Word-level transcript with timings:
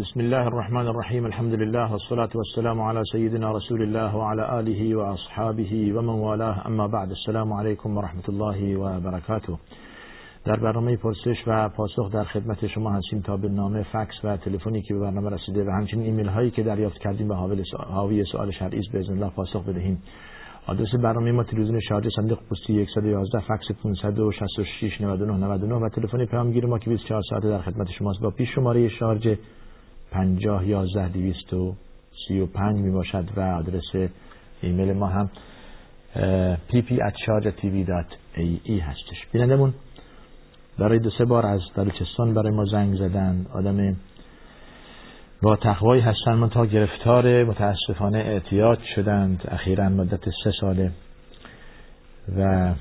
بسم 0.00 0.20
الله 0.20 0.46
الرحمن 0.46 0.86
الرحیم 0.86 1.24
الحمد 1.24 1.54
لله 1.54 1.92
والصلاة 1.92 2.28
والسلام 2.34 2.80
على 2.80 3.02
سيدنا 3.12 3.52
رسول 3.52 3.82
الله 3.82 4.16
وعلى 4.16 4.60
آله 4.60 4.96
وأصحابه 4.96 5.92
ومن 5.94 6.08
والاه 6.08 6.66
اما 6.66 6.86
بعد 6.88 7.08
السلام 7.10 7.52
علیکم 7.52 7.96
و 7.96 8.00
رحمت 8.00 8.28
الله 8.28 8.76
و 8.78 9.00
برکاته 9.00 9.52
در 10.44 10.56
برنامه 10.56 10.96
پرسش 10.96 11.36
و 11.46 11.68
پاسخ 11.68 12.12
در 12.12 12.24
خدمت 12.24 12.66
شما 12.66 12.90
هستیم 12.90 13.20
تا 13.20 13.36
به 13.36 13.48
نامه 13.48 13.82
فکس 13.82 14.14
و 14.24 14.36
تلفنی 14.36 14.82
که 14.82 14.94
به 14.94 15.00
برنامه 15.00 15.30
رسیده 15.30 15.64
و 15.64 15.70
همچنین 15.70 16.04
ایمیل 16.04 16.28
هایی 16.28 16.50
که 16.50 16.62
دریافت 16.62 16.98
کردیم 16.98 17.28
به 17.28 17.34
حاوی 17.74 18.24
سوال 18.32 18.50
شرعی 18.50 18.82
به 18.92 18.98
الله 18.98 19.30
پاسخ 19.30 19.64
بدهیم. 19.64 20.02
آدرس 20.66 20.94
برنامه 21.02 21.32
ما 21.32 21.44
تلویزیون 21.44 21.80
شارجه 21.80 22.10
صندوق 22.16 22.38
پستی 22.50 22.86
111 22.94 23.40
فکس 23.40 23.82
566 23.82 25.00
99 25.00 25.36
99 25.36 25.74
و 25.74 25.88
تلفن 25.88 26.24
پیامگیر 26.24 26.66
ما 26.66 26.78
که 26.78 26.90
24 26.90 27.22
ساعت 27.30 27.42
در 27.42 27.58
خدمت 27.58 27.90
شماست. 27.90 28.20
با 28.20 28.30
پیش 28.30 28.48
شماره 28.54 28.88
شارژ 28.88 29.36
50 30.10 30.68
11 30.68 31.08
235 31.08 32.80
می 32.80 32.90
باشد 32.90 33.24
و 33.36 33.40
آدرس 33.40 34.10
ایمیل 34.62 34.92
ما 34.92 35.06
هم 35.06 35.30
pp@sharjatv.ae 36.70 38.80
هستش. 38.80 39.26
بینندمون 39.32 39.74
برای 40.78 40.98
دو 40.98 41.10
سه 41.18 41.24
بار 41.24 41.46
از 41.46 41.60
بلوچستان 41.76 42.34
برای 42.34 42.54
ما 42.54 42.64
زنگ 42.64 42.96
زدن. 42.96 43.46
آدم 43.54 43.96
با 45.42 45.56
تقوایی 45.56 46.02
هستن 46.02 46.34
من 46.34 46.48
تا 46.48 46.66
گرفتار 46.66 47.44
متاسفانه 47.44 48.18
اعتیاد 48.18 48.78
شدند. 48.94 49.48
اخیرا 49.48 49.88
مدت 49.88 50.24
سه 50.44 50.52
ساله. 50.60 50.92
و 52.36 52.74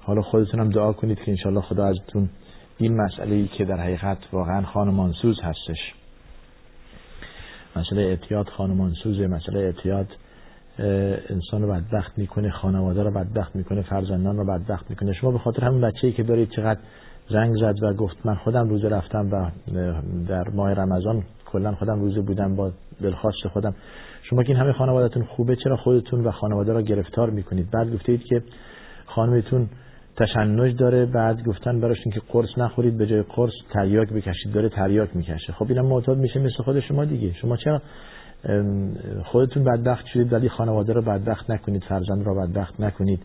حالا 0.00 0.22
خودتونم 0.22 0.70
دعا 0.70 0.92
کنید 0.92 1.18
که 1.18 1.30
انشالله 1.30 1.60
خدا 1.60 1.86
ازتون 1.86 2.30
این 2.78 2.96
مسئله 2.96 3.34
ای 3.34 3.48
که 3.48 3.64
در 3.64 3.80
حقیقت 3.80 4.18
واقعا 4.32 4.62
خانمانسوز 4.62 5.40
هستش. 5.42 5.94
مسئله 7.76 8.02
اعتیاد 8.02 8.48
خانمانسوزه 8.48 9.26
مسئله 9.26 9.60
اعتیاد 9.60 10.06
انسان 11.28 11.62
رو 11.62 11.68
بدبخت 11.68 12.18
می‌کنه 12.18 12.50
خانواده 12.50 13.02
رو 13.02 13.10
بدبخت 13.10 13.56
می‌کنه 13.56 13.82
فرزندان 13.82 14.36
رو 14.36 14.44
بدبخت 14.44 14.90
می‌کنه. 14.90 15.12
شما 15.12 15.30
به 15.30 15.38
خاطر 15.38 15.64
همین 15.64 15.80
بچه‌ای 15.80 16.12
که 16.12 16.22
دارید 16.22 16.50
چقدر 16.50 16.80
زنگ 17.30 17.56
زد 17.56 17.82
و 17.82 17.92
گفت 17.94 18.16
من 18.24 18.34
خودم 18.34 18.68
روزه 18.68 18.88
رفتم 18.88 19.28
و 19.32 19.50
در 20.28 20.48
ماه 20.48 20.74
رمضان 20.74 21.22
کلا 21.46 21.74
خودم 21.74 22.00
روزه 22.00 22.20
بودم 22.20 22.56
با 22.56 22.70
دلخواست 23.00 23.48
خودم. 23.52 23.74
شما 24.22 24.42
که 24.42 24.48
این 24.48 24.58
همه 24.58 24.72
خانوادهتون 24.72 25.24
خوبه 25.24 25.56
چرا 25.56 25.76
خودتون 25.76 26.24
و 26.24 26.30
خانواده 26.30 26.72
را 26.72 26.82
گرفتار 26.82 27.30
می‌کنید؟ 27.30 27.70
بعد 27.70 27.94
گفتید 27.94 28.24
که 28.24 28.42
خانمتون 29.06 29.68
تشنج 30.20 30.76
داره 30.76 31.06
بعد 31.06 31.44
گفتن 31.44 31.80
براش 31.80 31.96
که 32.14 32.20
قرص 32.28 32.58
نخورید 32.58 32.98
به 32.98 33.06
جای 33.06 33.22
قرص 33.22 33.52
تریاک 33.70 34.08
بکشید 34.08 34.52
داره 34.52 34.68
تریاک 34.68 35.16
می‌کشه. 35.16 35.52
خب 35.52 35.66
اینم 35.68 35.86
معتاد 35.86 36.18
میشه 36.18 36.40
مثل 36.40 36.62
خود 36.62 36.80
شما 36.80 37.04
دیگه. 37.04 37.32
شما 37.32 37.56
چرا 37.56 37.82
خودتون 39.24 39.64
بدبخت 39.64 40.06
شدید 40.06 40.32
ولی 40.32 40.48
خانواده 40.48 40.92
رو 40.92 41.02
بدبخت 41.02 41.50
نکنید 41.50 41.84
فرزند 41.84 42.24
رو 42.24 42.34
بدبخت 42.34 42.80
نکنید 42.80 43.20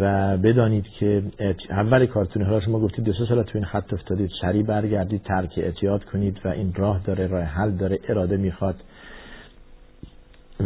و 0.00 0.36
بدانید 0.36 0.84
که 0.98 1.22
اول 1.70 2.06
کارتون 2.06 2.42
حالا 2.42 2.60
شما 2.60 2.80
گفتید 2.80 3.04
دو 3.04 3.12
سه 3.12 3.26
سال 3.28 3.42
تو 3.42 3.50
این 3.54 3.64
خط 3.64 3.92
افتادید 3.92 4.30
سریع 4.40 4.62
برگردید 4.62 5.22
ترک 5.22 5.54
اعتیاد 5.56 6.04
کنید 6.04 6.40
و 6.44 6.48
این 6.48 6.72
راه 6.74 7.00
داره 7.04 7.26
راه 7.26 7.42
حل 7.42 7.70
داره 7.70 7.98
اراده 8.08 8.36
می‌خواد. 8.36 8.76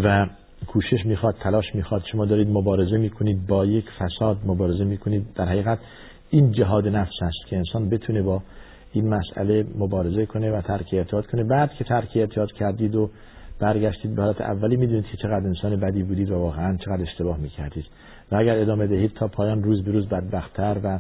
و 0.05 0.27
کوشش 0.67 1.07
می‌خواد 1.07 1.35
تلاش 1.41 1.75
می‌خواد. 1.75 2.03
شما 2.13 2.25
دارید 2.25 2.49
مبارزه 2.49 2.97
می‌کنید 2.97 3.47
با 3.47 3.67
یک 3.67 3.85
فساد 3.99 4.39
مبارزه 4.47 4.85
می‌کنید. 4.85 5.27
در 5.35 5.45
حقیقت 5.45 5.79
این 6.31 6.53
جهاد 6.53 6.89
نفس 6.89 7.23
هست 7.23 7.47
که 7.49 7.57
انسان 7.57 7.89
بتونه 7.89 8.23
با 8.23 8.43
این 8.93 9.09
مسئله 9.09 9.67
مبارزه 9.79 10.27
کنه 10.27 10.51
و 10.51 10.61
ترک 10.61 10.87
اعتیاد 10.93 11.27
کنه. 11.27 11.45
بعد 11.45 11.73
که 11.73 11.85
ترک 11.85 12.09
اعتیاد 12.15 12.53
کردید 12.53 12.95
و 12.95 13.11
برگشتید 13.61 14.15
به 14.15 14.23
حالت 14.23 14.41
اولی 14.41 14.77
می‌دونید 14.77 15.05
که 15.05 15.17
چقدر 15.17 15.47
انسان 15.47 15.77
بدی 15.77 16.03
بودید 16.03 16.31
و 16.31 16.35
واقعا 16.35 16.77
چقدر 16.77 17.03
اشتباه 17.03 17.39
می‌کردید. 17.39 17.85
و 18.33 18.37
اگر 18.37 18.59
ادامه 18.59 18.87
دهید 18.87 19.15
تا 19.15 19.29
پایان 19.29 19.63
روز 19.63 19.85
به 19.85 19.93
روز 19.93 20.09
بدبختتر 20.09 20.77
و 20.85 20.99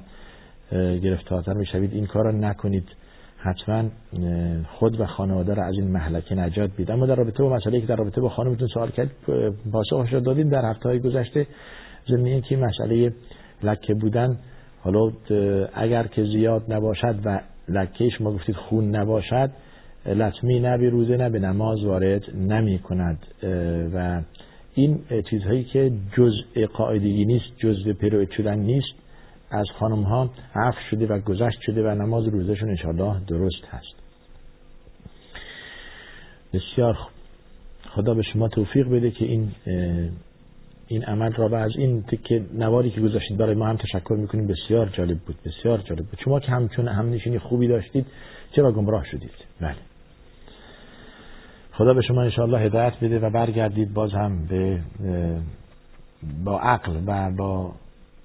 گرفتارتر 0.98 1.52
می‌شوید. 1.52 1.94
این 1.94 2.06
کار 2.06 2.24
را 2.24 2.30
نکنید. 2.30 2.88
حتما 3.42 3.84
خود 4.68 5.00
و 5.00 5.06
خانواده 5.06 5.54
را 5.54 5.64
از 5.64 5.74
این 5.74 5.90
محلکه 5.90 6.34
نجات 6.34 6.70
بید. 6.76 6.90
اما 6.90 7.06
در 7.06 7.14
رابطه 7.14 7.42
با 7.42 7.48
مسئله 7.48 7.80
که 7.80 7.86
در 7.86 7.96
رابطه 7.96 8.20
با 8.20 8.28
خانمتون 8.28 8.68
سوال 8.68 8.90
کرد 8.90 9.10
پاسخش 9.72 10.12
را 10.12 10.20
دادیم 10.20 10.48
در 10.48 10.70
هفته 10.70 10.88
های 10.88 11.00
گذشته 11.00 11.46
ضمن 12.08 12.40
که 12.40 12.56
مسئله 12.56 13.12
لکه 13.62 13.94
بودن. 13.94 14.38
حالا 14.80 15.12
اگر 15.74 16.06
که 16.06 16.24
زیاد 16.24 16.72
نباشد 16.72 17.14
و 17.24 17.40
لکه 17.68 18.08
شما 18.08 18.32
گفتید 18.32 18.56
خون 18.56 18.96
نباشد 18.96 19.50
لطمی 20.06 20.60
نه 20.60 20.78
به 20.78 20.90
روزه 20.90 21.16
نه 21.16 21.28
نماز 21.28 21.84
وارد 21.84 22.22
نمی 22.34 22.78
کند. 22.78 23.18
و 23.94 24.22
این 24.74 24.98
چیزهایی 25.30 25.64
که 25.64 25.92
جزء 26.16 26.66
قاعدگی 26.66 27.24
نیست 27.24 27.46
جزء 27.58 27.92
پیرو 27.92 28.26
شدن 28.36 28.58
نیست 28.58 28.94
از 29.50 29.66
خانم 29.78 30.02
ها 30.02 30.30
عفو 30.54 30.80
شده 30.90 31.06
و 31.06 31.18
گذشت 31.20 31.60
شده 31.60 31.90
و 31.90 31.94
نماز 31.94 32.24
روزشون 32.24 32.68
انشاءالله 32.68 33.20
درست 33.26 33.64
هست. 33.70 33.94
بسیار 36.52 36.98
خدا 37.90 38.14
به 38.14 38.22
شما 38.22 38.48
توفیق 38.48 38.88
بده 38.88 39.10
که 39.10 39.24
این 39.24 39.52
این 40.86 41.04
عمل 41.04 41.32
را 41.32 41.48
و 41.48 41.54
از 41.54 41.70
این 41.78 42.04
که 42.24 42.44
نواری 42.54 42.90
که 42.90 43.00
گذاشتید 43.00 43.36
برای 43.36 43.54
ما 43.54 43.66
هم 43.66 43.76
تشکر 43.76 44.14
می‌کنیم. 44.14 44.46
بسیار 44.46 44.88
جالب 44.88 45.18
بود 45.18 45.36
بسیار 45.44 45.78
جالب 45.78 46.04
بود. 46.06 46.18
شما 46.24 46.40
که 46.40 46.52
همچون 46.52 46.88
هم 46.88 47.10
نشینی 47.10 47.38
خوبی 47.38 47.68
داشتید 47.68 48.06
چرا 48.52 48.72
گمراه 48.72 49.04
شدید؟ 49.04 49.34
بله. 49.60 49.76
خدا 51.72 51.94
به 51.94 52.02
شما 52.02 52.22
انشاءالله 52.22 52.60
هدایت 52.60 52.92
بده 53.02 53.18
و 53.18 53.30
برگردید 53.30 53.94
باز 53.94 54.10
هم 54.12 54.46
به 54.46 54.80
با 56.44 56.60
عقل 56.60 56.92
و 57.06 57.30
با 57.30 57.72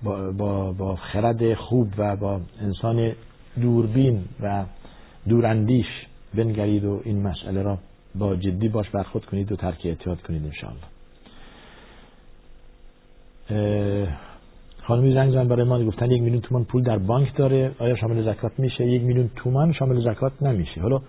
با, 0.03 0.31
با, 0.31 0.72
با 0.72 0.95
خرد 0.95 1.53
خوب 1.53 1.88
و 1.97 2.16
با 2.16 2.41
انسان 2.61 3.11
دوربین 3.61 4.23
و 4.41 4.66
دوراندیش 5.29 5.85
بنگرید 6.35 6.85
و 6.85 7.01
این 7.03 7.22
مسئله 7.22 7.61
را 7.61 7.78
با 8.16 8.35
جدی 8.35 8.69
باش 8.69 8.89
برخود 8.89 9.25
کنید 9.25 9.51
و 9.51 9.56
ترک 9.56 9.81
اعتیاد 9.85 10.22
کنید 10.22 10.41
انشاءالله. 10.45 10.85
خانمی 14.88 15.13
زنگ 15.13 15.33
زن 15.33 15.47
برای 15.47 15.67
ما 15.67 15.83
گفتن 15.83 16.12
یک 16.12 16.22
میلیون 16.22 16.41
تومان 16.41 16.66
پول 16.66 16.83
در 16.83 16.97
بانک 16.97 17.35
داره. 17.35 17.72
آیا 17.79 17.95
شامل 17.95 18.33
زکات 18.33 18.59
میشه؟ 18.59 18.85
یک 18.85 19.03
میلیون 19.03 19.29
تومان 19.35 19.73
شامل 19.73 20.13
زکات 20.13 20.44
نمیشه. 20.44 20.81
حالا 20.81 21.01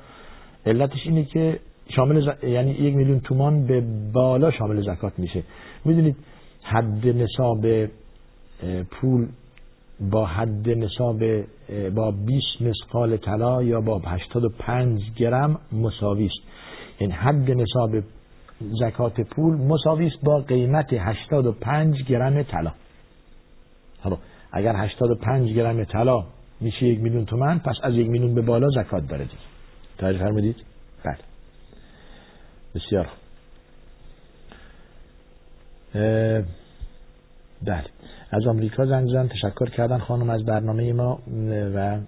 علتش 0.67 0.99
اینه 1.05 1.25
که 1.25 1.61
شامل 1.89 2.33
یعنی 2.43 2.71
یک 2.71 2.97
میلیون 2.97 3.21
تومان 3.21 3.67
به 3.67 3.85
بالا 4.13 4.51
شامل 4.51 4.95
زکات 4.95 5.19
میشه. 5.19 5.43
می‌دونید 5.85 6.17
حد 6.63 7.09
نصاب 7.09 7.67
پول 8.91 9.29
با 10.01 10.27
حد 10.27 10.69
نصاب 10.69 11.19
با 11.95 12.11
20 12.11 12.47
مسقال 12.61 13.17
طلا 13.17 13.63
یا 13.63 13.81
با 13.81 13.99
85 13.99 15.03
گرم 15.17 15.61
مساوی 15.73 16.27
است. 16.27 16.39
این 16.99 17.13
حد 17.13 17.51
نصاب 17.51 17.91
زکات 18.81 19.21
پول 19.21 19.57
مساوی 19.57 20.07
است 20.07 20.25
با 20.25 20.41
قیمت 20.41 20.93
85 20.93 22.03
گرم 22.03 22.43
طلا. 22.43 22.73
حالا 24.01 24.19
اگر 24.53 24.77
85 24.77 25.53
گرم 25.53 25.85
طلا 25.85 26.25
میشه 26.61 26.87
یک 26.87 27.01
میلیون 27.01 27.25
تومن 27.25 27.59
پس 27.59 27.77
از 27.83 27.95
یک 27.95 28.09
میلیون 28.09 28.35
به 28.35 28.43
بالا 28.43 28.69
زکات 28.69 29.09
داره 29.09 29.25
دیگه. 29.25 29.37
توجه 29.99 30.19
فرمودید؟ 30.19 30.57
بله. 31.05 31.19
بسیار 32.75 33.09
بله. 37.67 37.85
از 38.31 38.47
آمریکا 38.47 38.87
زنگ 38.87 39.13
زن 39.13 39.29
تشکر 39.29 39.71
کردن 39.71 39.99
خانم 39.99 40.31
از 40.31 40.45
برنامه 40.45 40.93
ما 40.93 41.19
و 41.75 41.99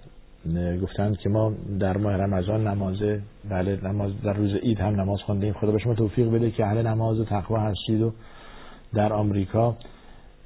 گفتند 0.81 1.17
که 1.17 1.29
ما 1.29 1.53
در 1.79 1.97
ماه 1.97 2.13
رمضان 2.13 2.67
نمازه 2.67 3.21
بله 3.49 3.79
نماز 3.83 4.21
در 4.21 4.33
روز 4.33 4.55
عید 4.55 4.79
هم 4.79 5.01
نماز 5.01 5.19
خواندیم. 5.25 5.53
خدا 5.53 5.71
به 5.71 5.79
شما 5.79 5.93
توفیق 5.93 6.31
بده 6.31 6.51
که 6.51 6.65
اهل 6.65 6.87
نماز 6.87 7.19
و 7.19 7.25
تقوا 7.25 7.59
هستید 7.59 8.01
و 8.01 8.13
در 8.93 9.13
آمریکا 9.13 9.75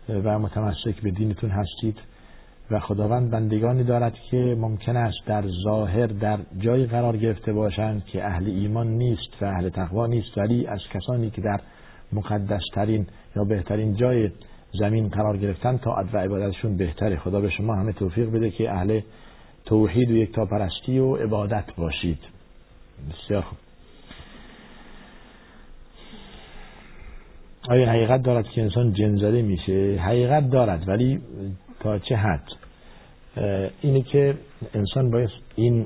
و 0.09 0.39
متمسک 0.39 1.01
به 1.03 1.11
دینتون 1.11 1.49
هستید. 1.49 1.97
و 2.71 2.79
خداوند 2.79 3.31
بندگانی 3.31 3.83
دارد 3.83 4.13
که 4.31 4.57
ممکن 4.59 4.97
است 4.97 5.17
در 5.25 5.43
ظاهر 5.63 6.07
در 6.07 6.39
جای 6.57 6.85
قرار 6.85 7.17
گرفته 7.17 7.53
باشند 7.53 8.05
که 8.05 8.25
اهل 8.25 8.47
ایمان 8.47 8.87
نیست 8.87 9.41
و 9.41 9.45
اهل 9.45 9.69
تقوا 9.69 10.07
نیست. 10.07 10.37
ولی 10.37 10.67
از 10.67 10.79
کسانی 10.93 11.29
که 11.29 11.41
در 11.41 11.59
مقدسترین 12.13 13.07
یا 13.35 13.43
بهترین 13.43 13.95
جای 13.95 14.29
زمین 14.79 15.09
قرار 15.09 15.37
گرفتن 15.37 15.77
تا 15.77 16.05
و 16.13 16.17
عبادتشون 16.17 16.77
بهتره. 16.77 17.17
خدا 17.17 17.41
به 17.41 17.49
شما 17.49 17.75
همه 17.75 17.91
توفیق 17.91 18.31
بده 18.31 18.51
که 18.51 18.71
اهل 18.71 19.01
توحید 19.65 20.11
و 20.11 20.15
یکتا 20.15 20.45
پرستی 20.45 20.99
و 20.99 21.15
عبادت 21.15 21.75
باشید. 21.77 22.19
بسیار 23.09 23.41
خوب. 23.41 23.57
آیا 27.69 27.89
حقیقت 27.89 28.23
دارد 28.23 28.45
که 28.45 28.61
انسان 28.61 28.93
جنزده 28.93 29.41
میشه؟ 29.41 29.99
حقیقت 30.01 30.49
دارد 30.49 30.89
ولی 30.89 31.21
تا 31.79 31.99
چه 31.99 32.15
حد؟ 32.15 32.43
اینه 33.81 34.01
که 34.01 34.37
انسان 34.73 35.11
باید 35.11 35.29
این 35.55 35.85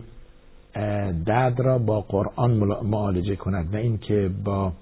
درد 1.25 1.59
را 1.59 1.77
با 1.77 2.01
قرآن 2.01 2.51
معالجه 2.83 3.35
کند 3.35 3.73
و 3.73 3.77
اینکه 3.77 4.29
با 4.43 4.73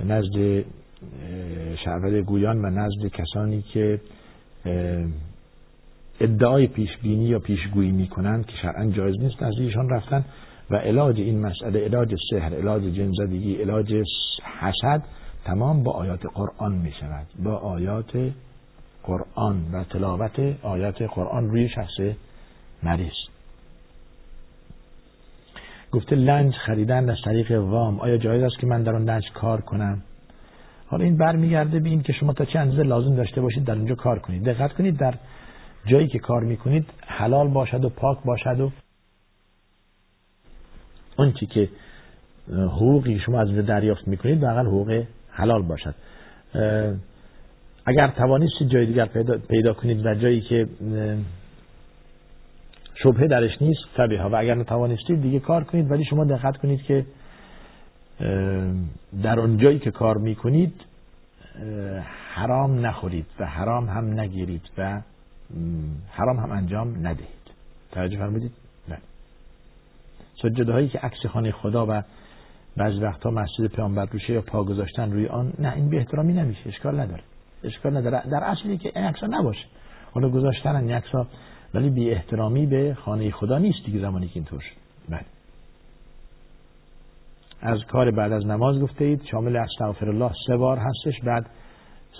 نزد 0.00 0.64
شعبد 1.84 2.14
گویان 2.14 2.64
و 2.64 2.70
نزد 2.70 3.06
کسانی 3.06 3.62
که 3.62 4.00
ادعای 6.20 6.66
پیشبینی 6.66 7.24
یا 7.24 7.38
پیشگویی 7.38 7.90
می‌کنند 7.90 8.46
که 8.46 8.56
شرعا 8.62 8.90
جایز 8.90 9.20
نیست 9.20 9.42
از 9.42 9.54
ایشان 9.58 9.88
رفتن 9.88 10.24
و 10.70 10.76
علاج 10.76 11.20
این 11.20 11.40
مسئله 11.40 11.84
علاج 11.84 12.14
سحر 12.30 12.54
علاج 12.54 12.82
جنزدگی 12.82 13.54
علاج 13.54 13.94
حسد 14.60 15.02
تمام 15.44 15.82
با 15.82 15.92
آیات 15.92 16.26
قرآن 16.34 16.72
می 16.72 16.92
شود 17.00 17.26
با 17.44 17.56
آیات 17.56 18.32
قرآن 19.02 19.70
و 19.72 19.84
تلاوت 19.84 20.40
آیات 20.62 21.02
قرآن 21.02 21.50
روی 21.50 21.68
شخص 21.68 22.00
مریض. 22.82 23.12
گفته 25.92 26.16
لنج 26.16 26.54
خریدن 26.54 27.10
از 27.10 27.16
طریق 27.24 27.50
وام. 27.52 28.00
آیا 28.00 28.16
جایز 28.16 28.42
است 28.42 28.58
که 28.58 28.66
من 28.66 28.82
در 28.82 28.92
اون 28.92 29.04
لنج 29.04 29.24
کار 29.34 29.60
کنم؟ 29.60 30.02
حالا 30.94 31.04
این 31.04 31.16
برمیگرده 31.16 31.80
به 31.80 31.88
این 31.88 32.02
که 32.02 32.12
شما 32.12 32.32
تا 32.32 32.44
چه 32.44 32.58
اندازه 32.58 32.82
لازم 32.82 33.14
داشته 33.14 33.40
باشید 33.40 33.64
در 33.64 33.74
اونجا 33.74 33.94
کار 33.94 34.18
کنید. 34.18 34.44
دقت 34.44 34.72
کنید 34.72 34.96
در 34.96 35.14
جایی 35.86 36.08
که 36.08 36.18
کار 36.18 36.44
می‌کنید 36.44 36.86
حلال 37.06 37.48
باشد 37.48 37.84
و 37.84 37.88
پاک 37.88 38.18
باشد 38.24 38.60
و 38.60 38.70
اون 41.18 41.32
چی 41.32 41.46
که 41.46 41.68
حقوقی 42.48 43.18
شما 43.18 43.40
از 43.40 43.48
دریافت 43.48 44.08
می‌کنید 44.08 44.42
واقعا 44.42 44.62
حقوق 44.62 45.04
حلال 45.30 45.62
باشد. 45.62 45.94
اگر 47.86 48.08
توانستید 48.08 48.68
جای 48.68 48.86
دیگر 48.86 49.06
پیدا, 49.06 49.38
پیدا 49.38 49.72
کنید 49.72 50.06
و 50.06 50.14
جایی 50.14 50.40
که 50.40 50.68
شبهه 52.94 53.26
درش 53.26 53.62
نیست 53.62 53.80
طبیعه. 53.96 54.22
و 54.22 54.36
اگر 54.36 54.54
نتوانستید 54.54 55.22
دیگه 55.22 55.40
کار 55.40 55.64
کنید 55.64 55.90
ولی 55.90 56.04
شما 56.04 56.24
دقت 56.24 56.56
کنید 56.56 56.82
که 56.82 57.06
در 59.22 59.40
اون 59.40 59.58
جایی 59.58 59.78
که 59.78 59.90
کار 59.90 60.18
می‌کنید 60.18 60.80
حرام 62.34 62.86
نخورید 62.86 63.26
و 63.40 63.46
حرام 63.46 63.88
هم 63.88 64.20
نگیرید 64.20 64.70
و 64.78 65.00
حرام 66.10 66.36
هم 66.36 66.52
انجام 66.52 67.06
ندهید. 67.06 67.44
توجه 67.92 68.18
فرمودید؟ 68.18 68.52
نه. 68.88 68.98
سجده 70.42 70.72
هایی 70.72 70.88
که 70.88 70.98
عکس 70.98 71.26
خانه 71.26 71.52
خدا 71.52 71.86
و 71.88 72.02
بعض 72.76 72.98
وقتها 72.98 73.30
مسجد 73.30 73.66
پیامبر 73.66 74.04
روشه 74.04 74.32
یا 74.32 74.40
پا 74.40 74.64
گذاشتن 74.64 75.12
روی 75.12 75.26
آن 75.26 75.52
نه 75.58 75.72
این 75.72 75.90
به 75.90 75.96
احترامی 75.96 76.32
نمیشه 76.32 76.68
اشکال 76.68 77.00
نداره. 77.00 77.22
اشکال 77.64 77.96
نداره. 77.96 78.22
در 78.30 78.44
اصلی 78.44 78.78
که 78.78 78.92
این 78.96 79.04
عکس 79.04 79.24
نباشه. 79.24 79.64
حالا 80.12 80.28
گذاشتن 80.28 80.76
این 80.76 80.92
عکس 80.92 81.14
ولی 81.74 81.90
بی 81.90 82.10
احترامی 82.10 82.66
به 82.66 82.94
خانه 82.94 83.30
خدا 83.30 83.58
نیست 83.58 83.84
دیگه 83.86 84.00
زمانی 84.00 84.28
که 84.28 84.36
اینطور 84.36 84.62
بله. 85.08 85.33
از 87.64 87.78
کار 87.92 88.10
بعد 88.10 88.32
از 88.32 88.46
نماز 88.46 88.80
گفته 88.80 89.04
اید. 89.04 89.22
شامل 89.30 89.56
استغفر 89.56 90.08
الله 90.08 90.30
سه 90.46 90.56
بار 90.56 90.78
هستش. 90.78 91.20
بعد 91.24 91.46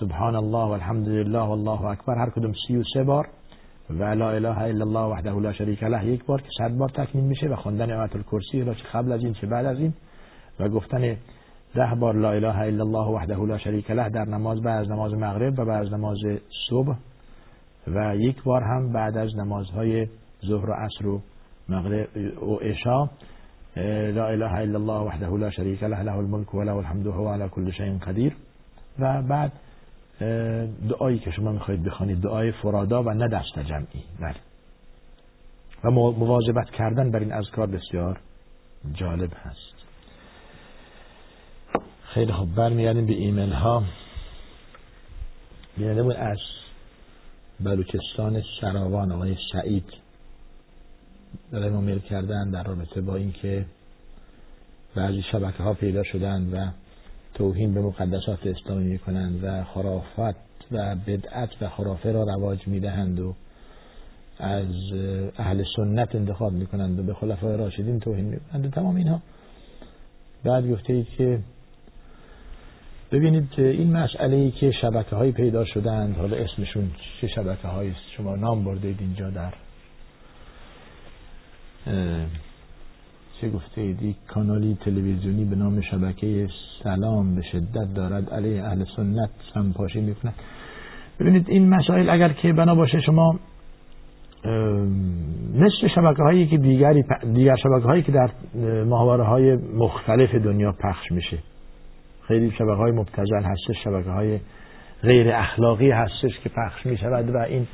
سبحان 0.01 0.35
الله 0.35 0.67
و 0.69 0.71
الحمد 0.71 1.09
لله 1.09 1.39
و 1.39 1.51
الله 1.51 1.85
اکبر. 1.85 2.15
هر 2.19 2.31
کدوم 2.31 2.53
سی 2.67 2.77
و 2.77 2.83
سه 2.95 3.05
بار. 3.05 3.29
و 3.91 4.05
لا 4.05 4.31
اله 4.31 4.59
الا 4.59 4.85
الله 4.85 5.01
وحده 5.01 5.41
لا 5.41 5.53
شریک 5.53 5.83
له. 5.83 6.07
یک 6.07 6.25
بار 6.25 6.41
که 6.41 6.49
صد 6.59 6.77
بار 6.77 6.89
تکمیل 6.89 7.25
میشه 7.25 7.47
و 7.47 7.57
خوندن 7.57 7.91
آیت 7.91 8.17
الکرسی 8.17 8.65
چه 8.65 8.89
قبل 8.93 9.13
از 9.13 9.21
این 9.25 9.35
چه 9.35 9.47
بعد 9.47 9.67
از 9.67 9.79
این. 9.79 9.95
و 10.61 10.69
گفتن 10.69 11.17
ده 11.75 11.95
بار 12.01 12.15
لا 12.15 12.33
اله 12.33 12.59
الا 12.59 12.85
الله 12.85 13.07
وحده 13.07 13.37
لا 13.47 13.59
شریک 13.59 13.91
له 13.91 14.09
در 14.09 14.25
نماز 14.25 14.63
بعد 14.63 14.81
از 14.81 14.91
نماز 14.91 15.15
مغرب 15.15 15.59
و 15.59 15.65
بعد 15.65 15.87
از 15.87 15.93
نماز 15.93 16.19
صبح. 16.71 16.95
و 17.87 18.17
یک 18.17 18.43
بار 18.43 18.63
هم 18.63 18.93
بعد 18.93 19.17
از 19.17 19.37
نمازهای 19.37 20.09
ظهر 20.47 20.71
و 20.71 20.73
عصر 20.73 21.07
و 21.07 21.21
مغرب 21.69 22.17
و 22.43 22.57
عشا 22.57 23.11
لا 23.77 24.29
اله 24.29 24.63
الا 24.63 24.79
الله 24.79 25.01
وحده 25.01 25.39
لا 25.39 25.51
شریک 25.51 25.83
له 25.83 26.03
له 26.03 26.19
الملك 26.19 26.55
و 26.55 26.63
له 26.63 26.77
الحمد 26.77 27.07
هو 27.07 27.29
على 27.29 27.49
كل 27.49 27.73
شيء 27.73 27.99
قدیر 27.99 28.37
و 28.99 29.23
بعد 29.23 29.53
دعایی 30.89 31.19
که 31.19 31.31
شما 31.31 31.53
می‌خواهید 31.53 31.85
بخوانید 31.85 32.21
دعای 32.21 32.53
فرادا 32.53 33.03
و 33.03 33.11
نه 33.11 33.29
دست 33.29 33.59
جمعی. 33.59 34.05
بله. 34.21 34.37
و 35.85 35.91
مواظبت 35.91 36.71
کردن 36.71 37.11
بر 37.11 37.19
این 37.19 37.33
اذکار 37.33 37.67
بسیار 37.67 38.21
جالب 38.93 39.33
هست. 39.43 39.75
خیلی 42.03 42.33
خوب. 42.33 42.55
برمیگردیم 42.55 43.07
به 43.07 43.13
ایمیل 43.13 43.53
ها 43.53 43.85
بود 45.77 46.17
از 46.17 46.39
بلوچستان 47.61 48.43
سراوان 48.61 49.13
آقای 49.13 49.37
سعید. 49.53 50.04
برای 51.53 51.71
ما 51.71 51.81
میل 51.81 51.99
کردن 51.99 52.51
در 52.51 52.63
رابطه 52.63 53.01
با 53.01 53.17
اینکه 53.17 53.67
بعضی 54.95 55.23
شبکه 55.33 55.63
ها 55.63 55.75
پیدا 55.75 56.03
شدن 56.03 56.51
و 56.53 56.71
توهین 57.35 57.75
به 57.75 57.81
مقدسات 57.81 58.47
اسلامی 58.47 58.85
می‌کنند 58.85 59.45
و 59.45 59.65
خرافات 59.65 60.37
و 60.73 60.97
بدعت 61.07 61.51
و 61.61 61.69
خرافه 61.69 62.13
را 62.13 62.23
رواج 62.23 62.69
می‌دهند 62.69 63.21
و 63.21 63.35
از 64.39 64.67
اهل 65.39 65.65
سنت 65.77 66.15
انتخاب 66.15 66.53
می‌کنند 66.53 66.99
و 66.99 67.03
به 67.03 67.15
خلفای 67.15 67.57
راشدین 67.57 68.01
توهین 68.01 68.25
می‌کنند. 68.25 68.67
و 68.67 68.71
تمام 68.71 68.97
اینها. 68.97 69.21
بعد 70.45 70.71
گفته 70.71 70.93
اید 70.93 71.09
که 71.09 71.39
ببینید 73.13 73.49
این 73.57 73.97
مسئله 73.97 74.37
ای 74.37 74.51
که 74.51 74.73
شبکه 74.73 75.17
های 75.17 75.33
پیدا 75.33 75.65
شدند 75.65 76.17
حالا 76.17 76.37
اسمشون 76.37 76.91
چه 77.21 77.29
شبکه 77.29 77.69
هایی 77.69 77.95
شما 78.17 78.37
نام 78.37 78.65
بردید 78.65 78.97
اینجا 79.01 79.31
در 79.31 79.53
چه 83.41 83.51
گفته 83.55 83.81
اید 83.81 84.17
کانالی 84.29 84.79
تلویزیونی 84.85 85.45
به 85.45 85.57
نام 85.57 85.81
شبکه 85.81 86.49
سلام 86.83 87.35
به 87.35 87.43
شدت 87.43 87.95
دارد. 87.95 88.31
علیه 88.31 88.65
اهل 88.65 88.85
سنت 88.97 89.31
سمپاشی 89.55 90.01
می‌کنه 90.01 90.33
ببینید 91.21 91.51
این 91.51 91.69
مسائل 91.69 92.11
اگر 92.11 92.29
که 92.29 92.53
بنا 92.53 92.75
باشه 92.75 93.01
شما 93.01 93.39
مثل 95.55 95.89
شبکه 95.95 96.23
هایی 96.23 96.47
که 96.47 96.59
دیگری 96.59 97.05
دیگر 97.35 97.57
شبکه 97.57 97.87
هایی 97.87 98.03
که 98.03 98.13
در 98.13 98.31
محوره 98.85 99.25
های 99.25 99.57
مختلف 99.57 100.35
دنیا 100.35 100.73
پخش 100.73 101.13
میشه. 101.13 101.39
خیلی 102.29 102.51
شبکه 102.51 102.73
های 102.73 102.93
مبتزل 102.93 103.43
هستش 103.43 103.85
شبکه 103.85 104.11
های 104.11 104.39
غیر 105.03 105.33
اخلاقی 105.33 105.91
هستش 105.91 106.39
که 106.45 106.49
پخش 106.49 106.87
می 106.87 106.97
و 107.35 107.37
این 107.37 107.67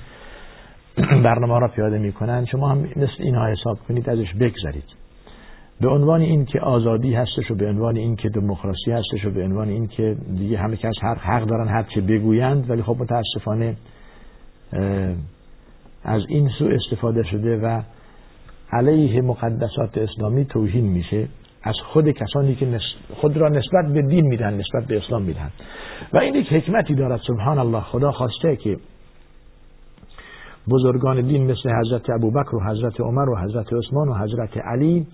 برنامه 1.24 1.58
را 1.58 1.68
پیاده 1.68 1.98
می 1.98 2.12
کنند 2.12 2.46
شما 2.46 2.68
هم 2.68 2.78
مثل 2.78 3.12
اینها 3.18 3.46
حساب 3.46 3.78
کنید 3.88 4.10
ازش 4.10 4.34
بگذارید 4.34 4.84
به 5.80 5.88
عنوان 5.88 6.20
این 6.20 6.44
که 6.44 6.60
آزادی 6.60 7.14
هستش 7.14 7.50
و 7.50 7.54
به 7.54 7.68
عنوان 7.68 7.96
این 7.96 8.16
که 8.16 8.28
دموکراسی 8.28 8.90
هستش 8.92 9.24
و 9.24 9.30
به 9.30 9.44
عنوان 9.44 9.68
این 9.68 9.86
که 9.86 10.16
دیگه 10.38 10.58
همه 10.58 10.76
کس 10.76 10.94
حق, 11.02 11.18
حق 11.18 11.44
دارن 11.44 11.68
هر 11.68 11.82
چه 11.82 12.00
بگویند 12.00 12.70
ولی 12.70 12.82
خب 12.82 12.96
متاسفانه 12.98 13.76
از 16.04 16.22
این 16.28 16.48
سو 16.58 16.64
استفاده 16.64 17.22
شده 17.22 17.56
و 17.56 17.82
علیه 18.72 19.22
مقدسات 19.22 19.98
اسلامی 19.98 20.44
توهین 20.44 20.86
میشه. 20.86 21.28
از 21.62 21.74
خود 21.92 22.10
کسانی 22.10 22.54
که 22.54 22.78
خود 23.14 23.36
را 23.36 23.48
نسبت 23.48 23.86
به 23.92 24.02
دین 24.02 24.26
میدن 24.26 24.54
نسبت 24.54 24.84
به 24.88 24.96
اسلام 24.96 25.22
میدن. 25.22 25.50
و 26.12 26.18
این 26.18 26.34
یک 26.34 26.52
حکمتی 26.52 26.94
دارد 26.94 27.20
سبحان 27.26 27.58
الله. 27.58 27.80
خدا 27.80 28.12
خواسته 28.12 28.56
که 28.56 28.76
بزرگان 30.70 31.20
دین 31.20 31.50
مثل 31.50 31.70
حضرت 31.70 32.10
ابوبکر 32.10 32.54
و 32.54 32.60
حضرت 32.60 33.00
عمر 33.00 33.28
و 33.30 33.38
حضرت 33.38 33.72
عثمان 33.72 34.08
و 34.08 34.14
حضرت 34.14 34.56
علی 34.56 35.06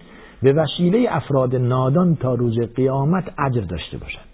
به 0.42 0.52
وسیله 0.52 1.06
افراد 1.10 1.56
نادان 1.56 2.16
تا 2.16 2.34
روز 2.34 2.58
قیامت 2.58 3.24
اجر 3.38 3.60
داشته 3.60 3.98
باشند. 3.98 4.24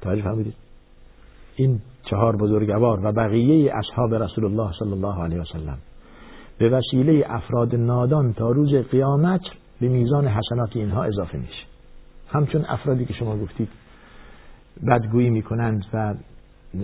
توجه 0.00 0.22
فهمیدید 0.22 0.54
این 1.56 1.80
چهار 2.10 2.36
بزرگوار 2.36 3.06
و 3.06 3.12
بقیه 3.12 3.72
اصحاب 3.74 4.14
رسول 4.14 4.44
الله 4.44 4.72
صلی 4.78 4.92
الله 4.92 5.22
علیه 5.22 5.40
وسلم 5.40 5.78
به 6.58 6.68
وسیله 6.68 7.24
افراد 7.28 7.74
نادان 7.74 8.32
تا 8.32 8.50
روز 8.50 8.74
قیامت 8.74 9.40
به 9.80 9.88
میزان 9.88 10.28
حسنات 10.28 10.76
اینها 10.76 11.04
اضافه 11.04 11.38
میشه. 11.38 11.64
همچون 12.28 12.64
افرادی 12.68 13.04
که 13.04 13.14
شما 13.14 13.36
گفتید 13.36 13.68
بدگویی 14.88 15.30
می‌کنند 15.30 15.84
و 15.94 16.14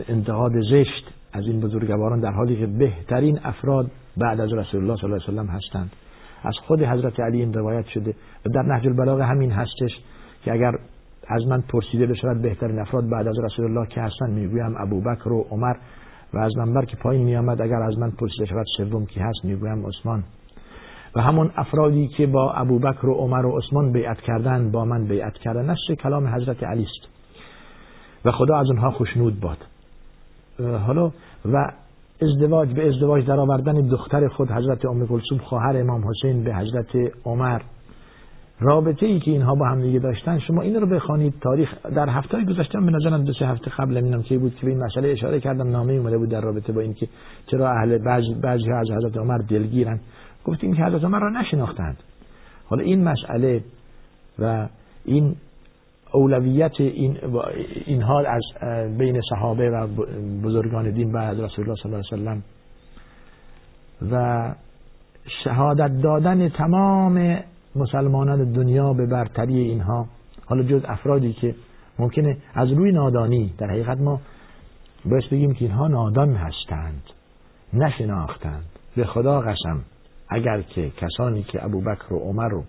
انتقاد 0.09 0.53
زشت 0.61 1.22
از 1.33 1.47
این 1.47 1.61
بزرگواران 1.61 2.21
در 2.21 2.31
حالی 2.31 2.57
که 2.57 2.67
بهترین 2.67 3.39
افراد 3.45 3.91
بعد 4.17 4.41
از 4.41 4.53
رسول 4.53 4.83
الله 4.83 4.97
صلی 4.97 5.05
الله 5.05 5.23
علیه 5.23 5.33
وسلم 5.33 5.47
هستند. 5.47 5.93
از 6.45 6.55
خود 6.67 6.83
حضرت 6.83 7.21
علی 7.21 7.39
این 7.39 7.55
روایت 7.55 7.87
شده. 7.87 8.15
و 8.47 8.51
در 8.55 8.63
نهج 8.63 8.87
البلاغه 8.87 9.25
همین 9.25 9.51
هستش 9.51 10.01
که 10.45 10.53
اگر 10.53 10.73
از 11.29 11.47
من 11.47 11.61
پرسیده 11.61 12.07
بشود 12.07 12.43
بهترین 12.43 12.79
افراد 12.79 13.09
بعد 13.09 13.29
از 13.29 13.39
رسول 13.39 13.65
الله 13.65 13.87
که 13.87 14.01
هستن 14.01 14.31
می‌گویم 14.31 14.75
ابوبکر 14.79 15.33
و 15.33 15.47
عمر. 15.51 15.75
و 16.35 16.39
از 16.39 16.57
منبر 16.57 16.85
که 16.85 16.97
پایین 16.97 17.25
میآمد 17.25 17.63
اگر 17.63 17.83
از 17.83 17.99
من 17.99 18.11
پرسیده 18.11 18.47
شود 18.47 18.67
سوم 18.77 19.07
کی 19.07 19.21
هست 19.21 19.45
می‌گویم 19.45 19.87
عثمان. 19.87 20.25
و 21.17 21.21
همون 21.21 21.51
افرادی 21.57 22.09
که 22.09 22.27
با 22.27 22.53
ابوبکر 22.53 23.07
و 23.07 23.15
عمر 23.15 23.47
و 23.47 23.59
عثمان 23.59 23.93
بیعت 23.93 24.21
کردن 24.21 24.71
با 24.71 24.85
من 24.85 25.05
بیعت 25.05 25.35
کردن. 25.35 25.71
نفس 25.71 25.91
کلام 26.03 26.27
حضرت 26.27 26.63
علی 26.63 26.83
است 26.83 27.13
و 28.25 28.33
خدا 28.33 28.57
از 28.57 28.67
اونها 28.67 28.91
خوشنود 28.91 29.41
باد. 29.41 29.59
حالا 30.59 31.11
و 31.53 31.73
ازدواج 32.23 32.73
به 32.73 32.89
ازدواج 32.89 33.27
در 33.27 33.41
آوردن 33.41 33.73
دختر 33.73 34.29
خود 34.29 34.51
حضرت 34.51 34.85
ام 34.87 35.07
کلثوم 35.07 35.39
خواهر 35.39 35.77
امام 35.77 36.05
حسین 36.09 36.45
به 36.45 36.55
حضرت 36.55 37.13
عمر. 37.25 37.61
رابطه 38.61 39.07
ای 39.07 39.21
که 39.21 39.31
اینها 39.31 39.55
با 39.55 39.67
هم 39.67 39.83
دیگه 39.83 39.99
داشتن 39.99 40.39
شما 40.39 40.63
این 40.63 40.75
رو 40.75 40.87
بخوانید. 40.87 41.35
تاریخ 41.41 41.87
در 41.87 42.09
هفته 42.09 42.45
گذشته 42.45 42.81
به 42.81 42.91
نظرم 42.91 43.25
دو 43.25 43.33
سه 43.33 43.47
هفته 43.47 43.71
قبل 43.79 44.01
مینم 44.01 44.23
که 44.23 44.39
بود 44.39 44.55
که 44.55 44.67
به 44.67 44.73
این 44.73 44.85
مسئله 44.85 45.09
اشاره 45.09 45.41
کردم. 45.41 45.71
نامه 45.71 45.93
اومده 45.93 46.19
بود 46.19 46.29
در 46.29 46.41
رابطه 46.41 46.73
با 46.73 46.81
اینکه 46.81 47.09
چرا 47.47 47.71
اهل 47.71 47.99
بعضی 47.99 48.35
بعضی 48.35 48.73
از 48.73 48.91
حضرت 48.91 49.17
عمر 49.17 49.39
دلگیرن. 49.39 50.01
گفتیم 50.45 50.75
که 50.75 50.83
حضرت 50.83 51.05
عمر 51.05 51.19
را 51.19 51.31
نشناختند. 51.41 51.97
حالا 52.69 52.83
این 52.83 53.05
مسئله 53.05 53.65
و 54.39 54.69
این 55.05 55.37
اولویت 56.13 56.81
این 56.81 57.19
اینها 57.87 58.21
از 58.21 58.43
بین 58.99 59.21
صحابه 59.31 59.71
و 59.71 59.87
بزرگان 60.45 60.91
دین 60.91 61.13
بعد 61.13 61.41
رسول 61.41 61.65
الله 61.65 61.77
صلی 61.83 61.93
الله 61.93 62.05
علیه 62.13 62.23
وسلم 62.23 62.43
و 64.13 64.55
شهادت 65.45 66.03
دادن 66.03 66.49
تمام 66.49 67.39
مسلمانان 67.77 68.53
دنیا 68.53 68.93
به 68.93 69.07
برتری 69.07 69.59
اینها. 69.59 70.07
حالا 70.47 70.63
جز 70.63 70.83
افرادی 70.85 71.33
که 71.33 71.55
ممکنه 71.99 72.37
از 72.55 72.73
روی 72.73 72.93
نادانی 72.93 73.55
در 73.59 73.67
حقیقت 73.71 74.01
ما 74.01 74.21
باید 75.05 75.25
بگیم 75.31 75.55
که 75.55 75.65
اینها 75.65 75.89
نادان 75.89 76.35
هستند 76.35 77.03
نشناختند. 77.73 78.65
به 78.97 79.05
خدا 79.05 79.41
قسم 79.41 79.85
اگر 80.29 80.63
که 80.63 80.91
کسانی 80.91 81.43
که 81.43 81.65
ابو 81.65 81.81
بکر 81.81 82.13
و 82.13 82.19
عمر 82.19 82.55
و 82.55 82.65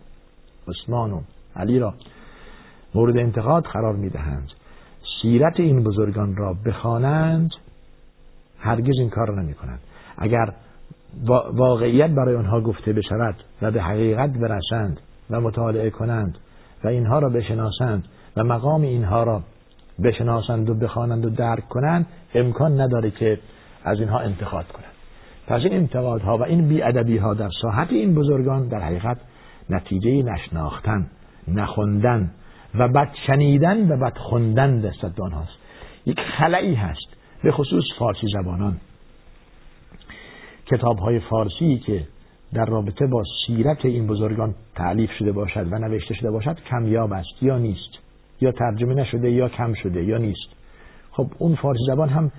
عثمان 0.68 1.12
و 1.12 1.22
علی 1.56 1.80
را 1.80 1.94
مورد 2.96 3.18
انتقاد 3.18 3.64
قرار 3.64 3.96
می‌دهند. 3.96 4.50
سیرت 5.22 5.60
این 5.60 5.84
بزرگان 5.84 6.36
را 6.36 6.56
بخوانند 6.66 7.50
هرگز 8.60 9.00
این 9.00 9.10
کار 9.10 9.28
را 9.28 9.42
نمی 9.42 9.54
کنند 9.54 9.80
اگر 10.18 10.54
واقعیت 11.54 12.10
برای 12.10 12.36
آنها 12.36 12.62
گفته 12.62 12.94
بشود 12.94 13.36
و 13.62 13.72
به 13.72 13.82
حقیقت 13.82 14.30
برسند 14.30 15.00
و 15.30 15.42
مطالعه 15.42 15.90
کنند 15.90 16.38
و 16.84 16.88
اینها 16.88 17.20
را 17.20 17.30
بشناسند 17.30 18.08
و 18.38 18.44
مقام 18.44 18.82
اینها 18.82 19.24
را 19.24 19.42
بشناسند 20.04 20.70
و 20.70 20.74
بخوانند 20.74 21.26
و 21.26 21.30
درک 21.30 21.68
کنند 21.70 22.06
امکان 22.36 22.82
نداره 22.82 23.12
که 23.12 23.40
از 23.84 24.00
اینها 24.00 24.20
انتقاد 24.20 24.66
کنند. 24.66 24.94
پس 25.48 25.62
این 25.62 25.74
انتقادها 25.74 26.38
و 26.38 26.44
این 26.44 26.68
بیادبی 26.68 27.18
ها 27.18 27.34
در 27.34 27.50
ساحت 27.62 27.92
این 27.92 28.16
بزرگان 28.16 28.68
در 28.68 28.80
حقیقت 28.80 29.18
نتیجه 29.70 30.24
نشناختن 30.24 31.08
نخوندن 31.48 32.32
و 32.76 32.88
بد 32.88 33.10
شنیدن 33.28 33.92
و 33.92 33.98
بد 33.98 34.18
خوندن 34.18 34.80
دست 34.80 35.20
آنهاست. 35.20 35.58
یک 36.06 36.20
خلایی 36.38 36.76
هست 36.76 37.08
به 37.44 37.52
خصوص 37.52 37.84
فارسی 38.00 38.28
زبانان. 38.34 38.78
کتاب 40.66 40.98
های 41.00 41.20
فارسی 41.20 41.78
که 41.86 42.08
در 42.54 42.66
رابطه 42.66 43.08
با 43.08 43.24
سیرت 43.48 43.86
این 43.86 44.08
بزرگان 44.08 44.56
تعلیف 44.76 45.12
شده 45.12 45.32
باشد 45.32 45.74
و 45.74 45.76
نوشته 45.80 46.14
شده 46.14 46.32
باشد 46.32 46.58
کمیاب 46.70 47.14
است 47.14 47.44
یا 47.44 47.58
نیست 47.58 47.90
یا 48.42 48.52
ترجمه 48.52 48.94
نشده 48.94 49.32
یا 49.32 49.50
کم 49.50 49.74
شده 49.74 50.04
یا 50.04 50.18
نیست. 50.18 50.50
خب 51.12 51.28
اون 51.38 51.56
فارسی 51.56 51.84
زبان 51.88 52.10
هم 52.10 52.32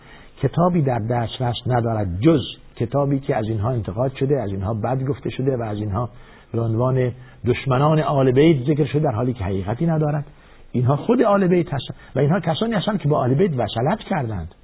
کتابی 0.43 0.83
در 0.83 0.99
دسترس 0.99 1.57
ندارد 1.67 2.21
جز 2.21 2.41
کتابی 2.77 3.21
که 3.21 3.37
از 3.37 3.45
اینها 3.49 3.71
انتقاد 3.71 4.17
شده 4.17 4.43
از 4.43 4.51
اینها 4.51 4.75
بد 4.75 5.05
گفته 5.05 5.31
شده 5.31 5.57
و 5.57 5.63
از 5.63 5.79
اینها 5.79 6.11
به 6.55 6.61
عنوان 6.61 7.13
دشمنان 7.47 8.01
آل 8.01 8.33
بیت 8.33 8.67
ذکر 8.67 8.85
شده 8.85 9.03
در 9.03 9.11
حالی 9.11 9.33
که 9.33 9.45
حقیقتی 9.45 9.87
ندارد. 9.87 10.25
اینها 10.73 10.97
خود 10.97 11.23
آل 11.23 11.47
بیت 11.47 11.67
هستند 11.67 11.97
و 12.17 12.19
اینها 12.19 12.41
کسانی 12.41 12.75
هستند 12.75 12.99
که 12.99 13.09
با 13.09 13.19
آل 13.19 13.35
بیت 13.35 13.51
وصلت 13.53 13.99
کردند. 13.99 14.55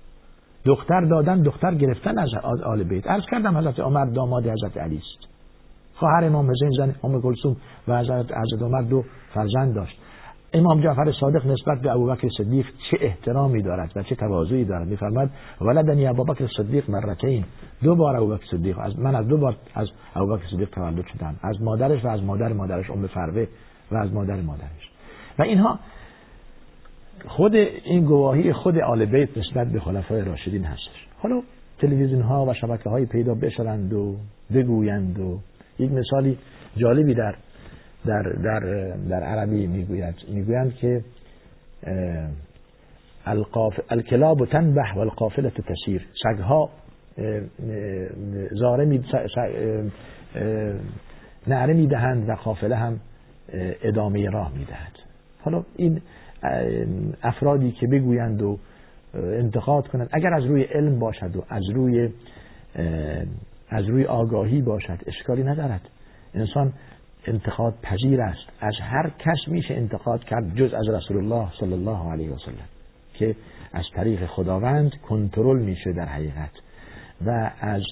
دختر 0.65 1.01
دادن 1.01 1.43
دختر 1.43 1.75
گرفتن 1.75 2.19
از 2.19 2.29
آل 2.65 2.83
بیت. 2.83 3.07
عرض 3.07 3.23
کردم 3.31 3.59
حضرت 3.59 3.81
عمر 3.81 4.05
داماد 4.05 4.47
حضرت 4.47 4.77
علی 4.77 4.97
است. 4.97 5.31
خواهر 5.95 6.25
امام 6.25 6.51
حسین 6.51 6.71
زن 6.79 6.95
ام 7.05 7.23
کلثوم 7.23 7.57
و 7.89 7.99
حضرت 7.99 8.27
حضرت 8.33 8.63
عمر 8.63 8.83
دو 8.83 9.05
فرزند 9.35 9.75
داشت. 9.75 10.01
امام 10.53 10.81
جعفر 10.81 11.13
صادق 11.21 11.47
نسبت 11.47 11.81
به 11.81 11.93
ابوبکر 11.93 12.29
صدیق 12.39 12.67
چه 12.91 12.97
احترامی 13.01 13.63
دارد 13.63 13.93
و 13.97 14.03
چه 14.03 14.15
تواضعی 14.15 14.65
دارد 14.65 14.89
میفرماد 14.89 15.31
ولدنی 15.61 16.07
ابوبکر 16.07 16.49
صدیق 16.57 16.91
مرتين 16.91 17.45
دو 17.83 17.95
بار 17.95 18.17
ابوبکر 18.17 18.45
صدیق. 18.51 18.79
از 18.79 18.99
من 18.99 19.15
از 19.15 19.29
دو 19.29 19.39
بار 19.39 19.57
از 19.75 19.89
ابوبکر 20.17 20.47
صدیق 20.51 20.71
تولد 20.71 21.07
شدم 21.07 21.37
از 21.43 21.63
مادرش 21.63 22.05
و 22.05 22.09
از 22.09 22.23
مادر 22.23 22.53
مادرش 22.53 22.91
ام 22.91 23.07
فروه 23.07 23.47
و 23.93 23.97
از 23.97 24.13
مادر 24.13 24.41
مادرش. 24.41 24.91
و 25.39 25.43
اینها 25.43 25.79
خود 27.29 27.55
این 27.55 28.05
گواهی 28.05 28.53
خود 28.53 28.79
آل 28.79 29.05
بیت 29.05 29.39
نسبت 29.39 29.73
به 29.73 29.81
خلفای 29.81 30.25
راشدین 30.25 30.65
هستش. 30.65 31.07
حالا 31.19 31.43
تلویزیون 31.79 32.23
ها 32.23 32.47
و 32.47 32.55
شبکه 32.55 32.91
های 32.91 33.07
پیدا 33.07 33.35
بشرند 33.35 33.93
و 33.93 34.17
بگویند 34.55 35.21
و 35.21 35.39
یک 35.79 35.93
مثالی 35.93 36.39
جالبی 36.77 37.15
در 37.15 37.35
در 38.07 38.23
در 38.23 38.61
در 39.09 39.23
عربی 39.23 39.67
می‌گوید 39.67 40.15
می‌گویند 40.29 40.75
که 40.75 41.05
الکلاب 43.91 44.47
تنبح 44.47 44.95
و 44.95 44.99
القافله 44.99 45.51
تسیر 45.51 46.07
سگها 46.23 46.71
زاره 48.51 48.85
می 48.85 49.05
نعره 51.47 51.75
می‌دهند 51.75 52.29
و 52.29 52.35
قافله 52.35 52.77
هم 52.77 53.01
ادامه 53.83 54.31
راه 54.31 54.53
می‌دهد. 54.59 54.93
حالا 55.41 55.65
این 55.77 56.01
افرادی 57.23 57.73
که 57.73 57.87
بگویند 57.87 58.43
و 58.43 58.59
انتقاد 59.15 59.89
کنند 59.89 60.09
اگر 60.13 60.35
از 60.35 60.45
روی 60.45 60.63
علم 60.63 60.99
باشد 60.99 61.37
و 61.37 61.45
از 61.49 61.63
روی 61.75 62.09
از 63.69 63.85
روی 63.85 64.05
آگاهی 64.05 64.63
باشد 64.63 64.99
اشکالی 65.07 65.43
ندارد. 65.43 65.89
انسان 66.35 66.73
انتقاد 67.27 67.75
پذیر 67.83 68.21
است. 68.21 68.47
از 68.61 68.75
هر 68.81 69.11
کس 69.19 69.39
میشه 69.47 69.75
انتقاد 69.75 70.25
کرد 70.25 70.55
جز 70.55 70.75
از 70.75 70.89
رسول 70.89 71.17
الله 71.17 71.49
صلی 71.61 71.73
الله 71.73 72.13
علیه 72.13 72.31
و 72.31 72.39
سلم 72.39 72.69
که 73.15 73.37
از 73.73 73.85
طریق 73.95 74.27
خداوند 74.27 74.93
کنترل 75.09 75.63
میشه 75.63 75.93
در 75.93 76.07
حقیقت. 76.07 76.51
و 77.27 77.51
از 77.61 77.83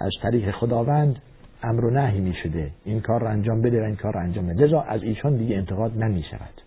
از 0.00 0.10
طریق 0.22 0.50
خداوند 0.50 1.18
امر 1.62 1.84
و 1.84 1.90
نهی 1.90 2.20
می‌شده. 2.20 2.70
این 2.84 3.00
کار 3.00 3.20
را 3.20 3.30
انجام 3.30 3.62
بده 3.62 3.82
و 3.82 3.84
این 3.84 3.96
کار 3.96 4.14
را 4.14 4.20
انجام 4.20 4.46
بده. 4.46 4.64
لذا 4.64 4.80
از 4.80 5.02
ایشان 5.02 5.36
دیگه 5.36 5.56
انتقاد 5.56 5.98
نمی 5.98 6.22
شود 6.30 6.62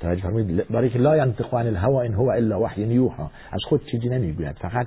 توجه 0.00 0.22
فرمایید 0.22 0.68
برای 0.68 0.90
که 0.90 0.98
لا 0.98 1.16
ینطق 1.16 1.54
عن 1.54 1.66
الهوا 1.66 2.02
ان 2.02 2.14
هو 2.14 2.28
الا 2.28 2.60
وحی 2.60 2.82
یوحى 2.82 3.24
از 3.52 3.60
خود 3.68 3.86
چیزی 3.90 4.08
نمی‌گوید. 4.08 4.56
فقط 4.56 4.86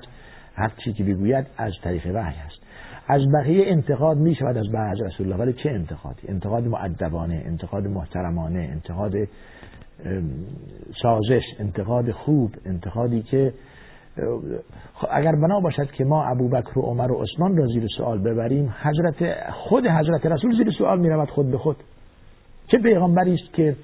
هر 0.54 0.72
چیزی 0.84 0.96
که 0.96 1.04
بگوید 1.04 1.46
از 1.56 1.72
طریق 1.82 2.06
وحی 2.06 2.36
است 2.46 2.69
از 3.10 3.20
بقیه 3.34 3.64
انتقاد 3.66 4.16
می 4.16 4.34
شود 4.34 4.56
از 4.56 4.68
بعض 4.72 5.00
رسول 5.00 5.26
الله 5.26 5.44
ولی 5.44 5.52
چه 5.52 5.70
انتقادی؟ 5.70 6.28
انتقاد 6.28 6.64
معدبانه 6.64 7.42
انتقاد 7.46 7.86
محترمانه 7.86 8.68
انتقاد 8.72 9.12
سازش 11.02 11.42
انتقاد 11.58 12.10
خوب 12.10 12.50
انتقادی 12.66 13.22
که 13.22 13.52
خب 14.94 15.08
اگر 15.10 15.32
بنا 15.32 15.60
باشد 15.60 15.90
که 15.90 16.04
ما 16.04 16.24
ابوبکر 16.24 16.78
و 16.78 16.82
عمر 16.82 17.12
و 17.12 17.22
عثمان 17.22 17.56
را 17.56 17.66
زیر 17.66 17.86
سوال 17.96 18.18
ببریم 18.18 18.74
حضرت 18.82 19.50
خود 19.50 19.86
حضرت 19.86 20.26
رسول 20.26 20.56
زیر 20.56 20.70
سوال 20.78 21.00
می 21.00 21.08
رود 21.08 21.30
خود 21.30 21.50
به 21.50 21.58
خود. 21.58 21.76
چه 22.66 22.78
پیغمبری 22.78 23.34
است 23.34 23.54
که 23.54 23.76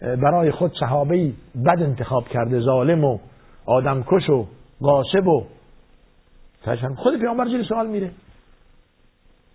برای 0.00 0.50
خود 0.50 0.72
صحابه 0.80 1.32
بد 1.66 1.82
انتخاب 1.82 2.28
کرده 2.28 2.60
ظالم 2.60 3.04
و 3.04 3.18
آدمکش 3.66 4.30
و 4.30 4.46
غاصب 4.82 5.26
و 5.26 5.44
خود 6.96 7.20
پیامبر 7.20 7.44
زیر 7.48 7.62
سوال 7.62 7.86
میره. 7.86 8.10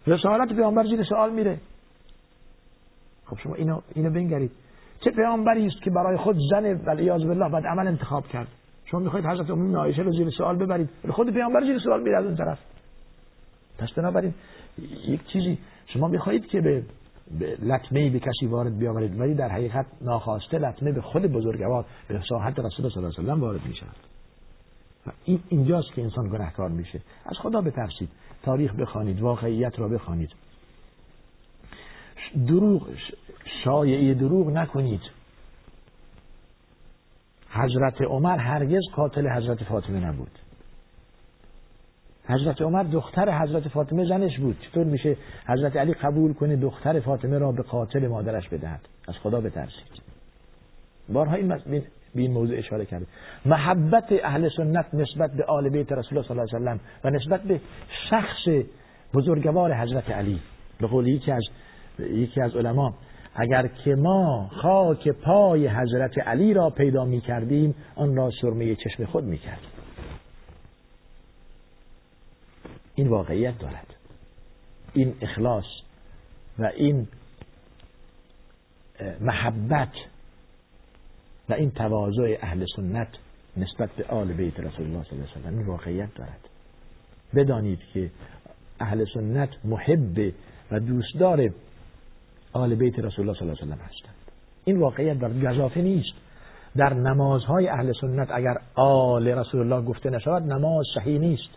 رسالت 0.07 0.53
پیامبر 0.53 0.83
زیر 0.83 1.03
سوال 1.03 1.33
میره. 1.33 1.57
خب 3.25 3.37
شما 3.37 3.55
اینو 3.55 3.81
اینو 3.95 4.09
بنگرید. 4.09 4.51
چه 4.99 5.11
پیامبری 5.11 5.67
است 5.67 5.81
که 5.81 5.91
برای 5.91 6.17
خود 6.17 6.37
زن 6.51 6.81
ولیاذ 6.85 7.23
بالله 7.23 7.49
بعد 7.49 7.65
عمل 7.65 7.87
انتخاب 7.87 8.27
کرد؟ 8.27 8.47
شما 8.85 8.99
می‌خواید 8.99 9.25
حضرت 9.25 9.49
ام 9.49 9.75
عایشه 9.75 10.01
رو 10.01 10.11
زیر 10.11 10.29
سوال 10.29 10.57
ببرید. 10.57 10.89
خود 11.09 11.33
پیامبر 11.33 11.61
زیر 11.61 11.79
سوال 11.79 12.03
میره 12.03 12.17
از 12.17 12.25
اون 12.25 12.35
طرف. 12.35 12.59
پس 13.77 13.91
بنابراین 13.97 14.33
یک 15.07 15.27
چیزی 15.27 15.57
شما 15.87 16.07
می‌خواهید 16.07 16.47
که 16.47 16.61
به 16.61 16.83
لطمه 17.61 18.09
به 18.09 18.19
کسی 18.19 18.45
وارد 18.45 18.77
بیاورید 18.77 19.19
ولی 19.19 19.33
در 19.33 19.49
حقیقت 19.49 19.85
ناخواسته 20.01 20.57
لطمه 20.57 20.91
به 20.91 21.01
خود 21.01 21.25
بزرگوار 21.25 21.85
به 22.07 22.21
ساحت 22.29 22.59
رسول 22.59 22.89
صلی 22.89 23.03
الله 23.03 23.19
علیه 23.19 23.33
و 23.33 23.39
وارد 23.39 23.65
میشه 23.67 23.85
این 25.23 25.39
اینجاست 25.49 25.93
که 25.93 26.01
انسان 26.01 26.29
گناهکار 26.29 26.69
میشه. 26.69 27.01
از 27.25 27.37
خدا 27.37 27.61
بترسید. 27.61 28.09
تاریخ 28.43 28.75
بخوانید 28.75 29.21
واقعیت 29.21 29.79
را 29.79 29.87
بخوانید. 29.87 30.29
دروغ 32.47 32.89
شایعه 33.63 34.13
دروغ 34.13 34.49
نکنید. 34.49 35.01
حضرت 37.49 38.01
عمر 38.01 38.37
هرگز 38.37 38.81
قاتل 38.95 39.29
حضرت 39.29 39.63
فاطمه 39.63 39.99
نبود. 39.99 40.31
حضرت 42.27 42.61
عمر 42.61 42.83
دختر 42.83 43.41
حضرت 43.41 43.67
فاطمه 43.67 44.05
زنش 44.05 44.39
بود. 44.39 44.57
چطور 44.61 44.83
میشه 44.83 45.17
حضرت 45.47 45.75
علی 45.75 45.93
قبول 45.93 46.33
کنه 46.33 46.55
دختر 46.55 46.99
فاطمه 46.99 47.37
را 47.37 47.51
به 47.51 47.63
قاتل 47.63 48.07
مادرش 48.07 48.49
بدهد؟ 48.49 48.81
از 49.07 49.15
خدا 49.15 49.41
بترسید. 49.41 50.01
بارها 51.09 51.35
این 51.35 51.47
به 52.15 52.21
این 52.21 52.31
موضوع 52.31 52.57
اشاره 52.57 52.85
کرده. 52.85 53.05
محبت 53.45 54.05
اهل 54.23 54.49
سنت 54.57 54.85
نسبت 54.93 55.31
به 55.31 55.43
آل 55.43 55.69
بیت 55.69 55.91
رسول 55.91 56.17
الله 56.17 56.27
صلی 56.27 56.57
الله 56.57 56.69
علیه 56.69 56.81
و 57.03 57.07
و 57.07 57.09
نسبت 57.09 57.41
به 57.41 57.61
شخص 58.09 58.47
بزرگوار 59.13 59.73
حضرت 59.73 60.09
علی 60.09 60.39
به 60.79 60.87
قول 60.87 61.07
یکی 61.07 61.31
از 61.31 61.43
یکی 61.99 62.41
از 62.41 62.55
علما 62.55 62.93
اگر 63.35 63.67
که 63.67 63.95
ما 63.95 64.49
خاک 64.61 65.09
پای 65.09 65.67
حضرت 65.67 66.17
علی 66.17 66.53
را 66.53 66.69
پیدا 66.69 67.05
می 67.05 67.21
کردیم 67.21 67.75
آن 67.95 68.15
را 68.15 68.31
سرمه 68.41 68.75
چشم 68.75 69.05
خود 69.05 69.23
می 69.23 69.37
کردیم. 69.37 69.69
این 72.95 73.07
واقعیت 73.07 73.59
دارد. 73.59 73.95
این 74.93 75.15
اخلاص 75.21 75.65
و 76.59 76.71
این 76.75 77.07
محبت 79.21 79.91
و 81.49 81.53
این 81.53 81.71
تواضع 81.71 82.37
اهل 82.41 82.65
سنت 82.75 83.07
نسبت 83.57 83.89
به 83.89 84.03
آل 84.03 84.33
بیت 84.33 84.59
رسول 84.59 84.85
الله 84.85 85.03
صلی 85.03 85.19
الله 85.19 85.31
علیه 85.35 85.45
و 85.45 85.57
این 85.57 85.67
واقعیت 85.67 86.09
دارد. 86.15 86.49
بدانید 87.35 87.79
که 87.93 88.11
اهل 88.79 89.05
سنت 89.13 89.49
محب 89.63 90.33
و 90.71 90.79
دوستدار 90.79 91.49
آل 92.53 92.75
بیت 92.75 92.99
رسول 92.99 93.29
الله 93.29 93.39
صلی 93.39 93.49
الله 93.49 93.61
علیه 93.61 93.75
و 93.75 93.87
هستند. 93.87 94.15
این 94.65 94.79
واقعیت 94.79 95.19
در 95.19 95.33
گزافه 95.33 95.81
نیست. 95.81 96.13
در 96.75 96.93
نمازهای 96.93 97.67
اهل 97.67 97.93
سنت 98.01 98.27
اگر 98.31 98.57
آل 98.75 99.27
رسول 99.27 99.59
الله 99.59 99.87
گفته 99.87 100.09
نشود 100.09 100.43
نماز 100.43 100.85
صحیح 100.95 101.19
نیست. 101.19 101.49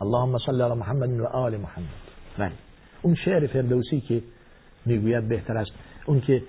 اللهم 0.00 0.38
صل 0.38 0.62
علی 0.62 0.74
محمد 0.74 1.20
و 1.20 1.24
آل 1.24 1.56
محمد. 1.56 1.84
بله. 2.38 2.52
اون 3.02 3.14
شعر 3.14 3.46
فردوسی 3.46 4.00
که 4.00 4.22
می‌گوید 4.86 5.28
بهتر 5.28 5.56
است 5.56 5.70
اون 6.06 6.20
که 6.20 6.42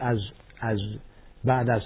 از 0.00 0.18
از 0.60 0.78
بعد 1.46 1.70
از 1.70 1.82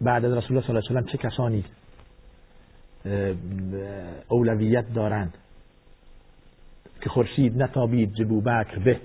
بعد 0.00 0.24
از 0.24 0.32
رسول 0.32 0.56
الله 0.56 0.66
صلی 0.66 0.76
الله 0.76 0.90
علیه 0.90 1.00
و 1.00 1.12
چه 1.12 1.18
کسانی 1.18 1.64
اولویت 4.28 4.94
دارند 4.94 5.34
که 7.00 7.10
خورشید 7.10 7.62
نتابید 7.62 8.14
جبو 8.14 8.40
بکر 8.40 8.78
به 8.78 9.00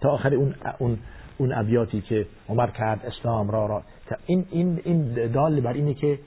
تا 0.00 0.10
آخر 0.10 0.34
اون 0.34 0.54
اون 0.78 0.98
اون 1.38 1.52
ابیاتی 1.52 2.00
که 2.00 2.26
عمر 2.48 2.66
کرد 2.66 3.06
اسلام 3.06 3.50
را 3.50 3.66
را. 3.66 3.82
این 4.26 4.46
این 4.50 4.80
این 4.84 5.32
دال 5.32 5.60
بر 5.60 5.72
اینه 5.72 5.94
که 5.94 6.18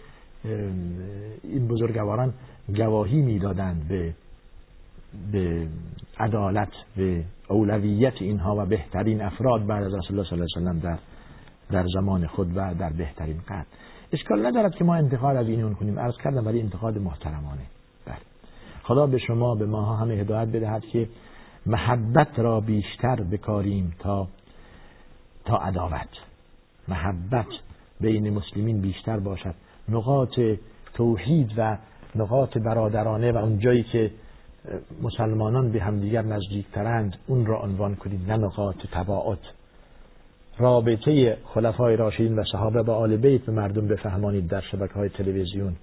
این 1.43 1.67
بزرگواران 1.67 2.33
گواهی 2.75 3.21
می‌دادند 3.21 3.87
به 3.87 4.13
به 5.31 5.67
عدالت 6.19 6.71
به 6.97 7.23
اولویت 7.47 8.13
اینها 8.21 8.55
و 8.55 8.65
بهترین 8.65 9.21
افراد 9.21 9.65
بعد 9.65 9.83
از 9.83 9.93
رسول 9.93 10.19
الله 10.19 10.29
صلی 10.29 10.39
الله 10.39 10.69
علیه 10.69 10.79
و 10.79 10.81
در 10.81 10.99
در 11.71 11.87
زمان 11.93 12.27
خود 12.27 12.57
و 12.57 12.73
در 12.79 12.89
بهترین 12.89 13.37
قرن 13.47 13.65
اشکال 14.13 14.45
ندارد 14.45 14.75
که 14.75 14.83
ما 14.83 14.95
انتقاد 14.95 15.35
از 15.35 15.47
این 15.47 15.73
کنیم. 15.73 15.99
عرض 15.99 16.17
کردم 16.23 16.45
ولی 16.45 16.61
انتقاد 16.61 16.97
محترمانه. 16.97 17.61
بله. 18.05 18.15
خدا 18.83 19.07
به 19.07 19.17
شما 19.17 19.55
به 19.55 19.65
ماها 19.65 19.95
همه 19.95 20.13
هدایت 20.13 20.47
بدهد 20.47 20.85
که 20.85 21.09
محبت 21.65 22.39
را 22.39 22.59
بیشتر 22.59 23.15
بکاریم 23.15 23.95
تا 23.99 24.27
تا 25.45 25.57
عداوت. 25.57 26.09
محبت 26.87 27.47
بین 28.01 28.29
مسلمین 28.33 28.81
بیشتر 28.81 29.19
باشد. 29.19 29.55
نقاط 29.89 30.39
توحید 30.93 31.51
و 31.57 31.77
نقاط 32.15 32.57
برادرانه 32.57 33.31
و 33.31 33.37
اون 33.37 33.59
جایی 33.59 33.83
که 33.83 34.11
مسلمانان 35.01 35.71
به 35.71 35.81
همدیگر 35.81 36.21
نزدیکترند 36.21 37.15
اون 37.27 37.45
را 37.45 37.61
عنوان 37.61 37.95
کنید 37.95 38.31
نه 38.31 38.37
نقاط 38.37 38.75
تباعت. 38.91 39.39
رابطه 40.57 41.37
خلفای 41.43 41.95
راشدین 41.95 42.39
و 42.39 42.43
صحابه 42.51 42.83
با 42.83 42.95
آل 42.95 43.17
بیت 43.17 43.41
به 43.41 43.51
مردم 43.51 43.87
بفهمانید 43.87 44.47
در 44.47 44.61
شبکه 44.61 44.93
های 44.93 45.09
تلویزیون. 45.09 45.75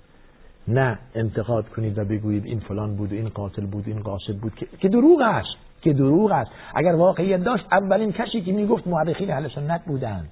نه 0.68 0.98
انتقاد 1.14 1.68
کنید 1.68 1.98
و 1.98 2.04
بگویید 2.04 2.44
این 2.44 2.60
فلان 2.60 2.96
بود 2.96 3.12
و 3.12 3.14
این 3.14 3.28
قاتل 3.28 3.66
بود 3.66 3.84
این 3.86 4.00
قاصد 4.00 4.34
بود 4.34 4.52
که 4.80 4.88
دروغ 4.88 5.20
است 5.20 5.56
که 5.82 5.92
دروغ 5.92 6.32
است. 6.32 6.50
اگر 6.74 6.94
واقعیت 6.94 7.44
داشت 7.44 7.64
اولین 7.72 8.12
کسی 8.12 8.40
که 8.40 8.52
می‌گفت 8.52 8.86
مورخین 8.86 9.30
اهل 9.30 9.48
سنت 9.48 9.84
بودند. 9.84 10.30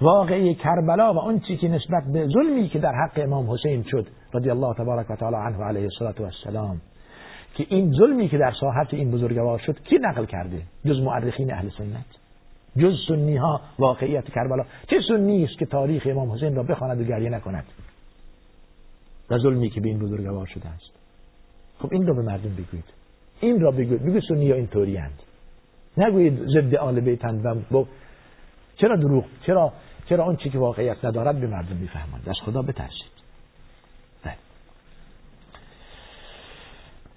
واقعی 0.00 0.54
کربلا 0.54 1.14
و 1.14 1.18
اون 1.18 1.40
چی 1.40 1.56
که 1.56 1.68
نسبت 1.68 2.02
به 2.12 2.26
ظلمی 2.26 2.68
که 2.68 2.78
در 2.78 2.92
حق 2.92 3.24
امام 3.24 3.50
حسین 3.50 3.82
شد 3.82 4.06
رضی 4.34 4.50
الله 4.50 4.74
تبارک 4.74 5.10
و 5.10 5.16
تعالی 5.16 5.36
عنه 5.36 5.64
علیه 5.64 5.88
السلام 6.20 6.80
که 7.56 7.66
این 7.68 7.92
ظلمی 7.92 8.28
که 8.28 8.38
در 8.38 8.52
ساحت 8.60 8.94
این 8.94 9.10
بزرگوار 9.10 9.58
شد 9.58 9.82
کی 9.84 9.96
نقل 9.98 10.24
کرده 10.24 10.62
جز 10.84 11.00
مورخین 11.00 11.52
اهل 11.52 11.68
سنت؟ 11.78 12.04
جز 12.78 12.94
سنی 13.08 13.36
ها 13.36 13.60
واقعیت 13.78 14.30
کربلا. 14.30 14.64
چه 14.90 14.96
سنی 15.08 15.44
است 15.44 15.58
که 15.58 15.66
تاریخ 15.66 16.06
امام 16.06 16.32
حسین 16.32 16.56
را 16.56 16.62
بخواند 16.62 17.00
و 17.00 17.04
گریه 17.04 17.30
نکند؟ 17.30 17.64
و 19.30 19.38
ظلمی 19.38 19.70
که 19.70 19.80
به 19.80 19.88
این 19.88 19.98
بزرگوار 19.98 20.46
شده 20.46 20.68
است. 20.68 20.90
خب 21.78 21.88
این 21.92 22.06
را 22.06 22.14
به 22.14 22.22
مردم 22.22 22.50
بگوید. 22.50 22.84
این 23.40 23.60
را 23.60 23.70
بگوید. 23.70 24.02
بگوید 24.02 24.22
سنی 24.28 24.50
ها 24.50 24.56
اینطوری 24.56 24.98
اند. 24.98 25.22
نگویید 25.96 26.46
ضد 26.48 26.74
آل 26.74 27.00
بیتند 27.00 27.46
و 27.72 27.84
چرا 28.76 28.96
دروغ؟ 28.96 29.24
چرا 29.46 29.72
چرا 30.08 30.24
اون 30.24 30.36
چی 30.36 30.50
که 30.50 30.58
واقعیت 30.58 31.04
ندارد 31.04 31.40
به 31.40 31.46
مردم 31.46 31.76
می‌فهمند؟ 31.76 32.28
از 32.28 32.36
خدا 32.44 32.62
بترسید 32.62 33.16
بله. 34.24 34.34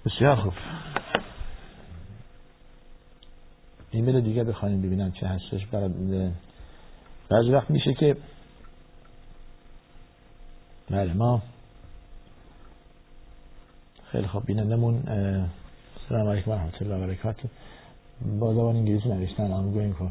بسیار 0.06 0.36
خوب. 0.36 0.52
ایمیل 3.90 4.20
دیگه 4.20 4.44
بخوانیم 4.44 4.82
ببینم 4.82 5.12
چه 5.12 5.26
هستش 5.26 5.66
برای 5.66 5.90
بعضی 7.28 7.50
وقت 7.50 7.70
میشه 7.70 7.94
که 7.94 8.16
بله 10.90 11.12
ما 11.12 11.42
خیلی 14.04 14.26
خوب 14.26 14.46
بینندمون 14.46 15.02
سلام 16.08 16.28
علیکم 16.28 16.50
و 16.50 16.54
رحمت 16.54 16.82
الله 16.82 16.94
و 16.94 17.06
برکاته. 17.06 17.48
با 18.40 18.54
زبان 18.54 18.76
انگلیسی 18.76 19.08
نوشتن 19.08 19.48
I'm 19.50 19.76
going 19.76 20.02
for 20.02 20.10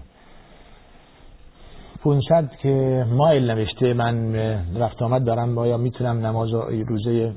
500 2.04 2.52
که 2.62 3.06
مایل 3.10 3.52
نوشته 3.52 3.94
من 3.94 4.36
رفت 4.76 5.02
آمد 5.02 5.24
دارم 5.24 5.56
با 5.56 5.68
یا 5.68 5.78
می‌تونم 5.78 6.26
نماز 6.26 6.50
روزه 6.88 7.34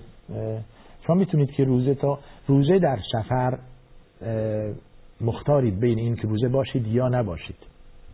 شما 1.06 1.16
می‌تونید 1.16 1.50
که 1.50 1.64
روزه 1.64 1.94
تا 1.94 2.18
روزه 2.46 2.78
در 2.78 2.98
سفر 3.12 3.59
مختارید 5.20 5.81
بین 5.81 5.98
این 5.98 6.16
که 6.16 6.28
روزه 6.28 6.48
باشید 6.48 6.87
یا 6.87 7.09
نباشید. 7.09 7.57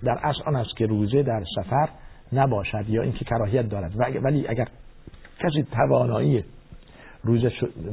در 0.02 0.18
اصل 0.22 0.42
آن 0.46 0.56
است 0.56 0.76
که 0.76 0.86
روزه 0.86 1.22
در 1.22 1.44
سفر 1.56 1.88
نباشد 2.32 2.84
یا 2.88 3.02
اینکه 3.02 3.24
کراهیت 3.24 3.68
دارد. 3.68 3.92
ولی 4.24 4.48
اگر 4.48 4.68
کسی 5.40 5.66
توانایی 5.72 6.44
روزه, 7.22 7.52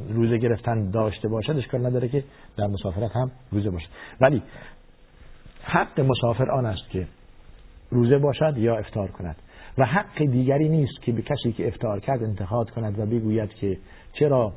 روزه 0.10 0.38
گرفتن 0.38 0.90
داشته 0.90 1.28
باشد 1.28 1.58
اشکال 1.58 1.86
نداره 1.86 2.08
که 2.08 2.24
در 2.58 2.68
مسافرت 2.68 3.12
هم 3.12 3.32
روزه 3.52 3.70
باشد. 3.70 3.88
ولی 4.22 4.42
حق 5.64 6.00
مسافر 6.00 6.52
آن 6.52 6.66
است 6.66 6.90
که 6.90 7.08
روزه 7.90 8.18
باشد 8.18 8.58
یا 8.58 8.78
افتار 8.78 9.08
کند. 9.08 9.36
و 9.78 9.86
حق 9.86 10.18
دیگری 10.18 10.70
نیست 10.70 11.02
که 11.02 11.12
به 11.12 11.22
کسی 11.22 11.52
که 11.52 11.68
افتار 11.68 12.00
کرد 12.00 12.24
انتقاد 12.24 12.70
کند 12.70 13.00
و 13.00 13.06
بگوید 13.06 13.50
که 13.50 13.78
چرا 14.14 14.54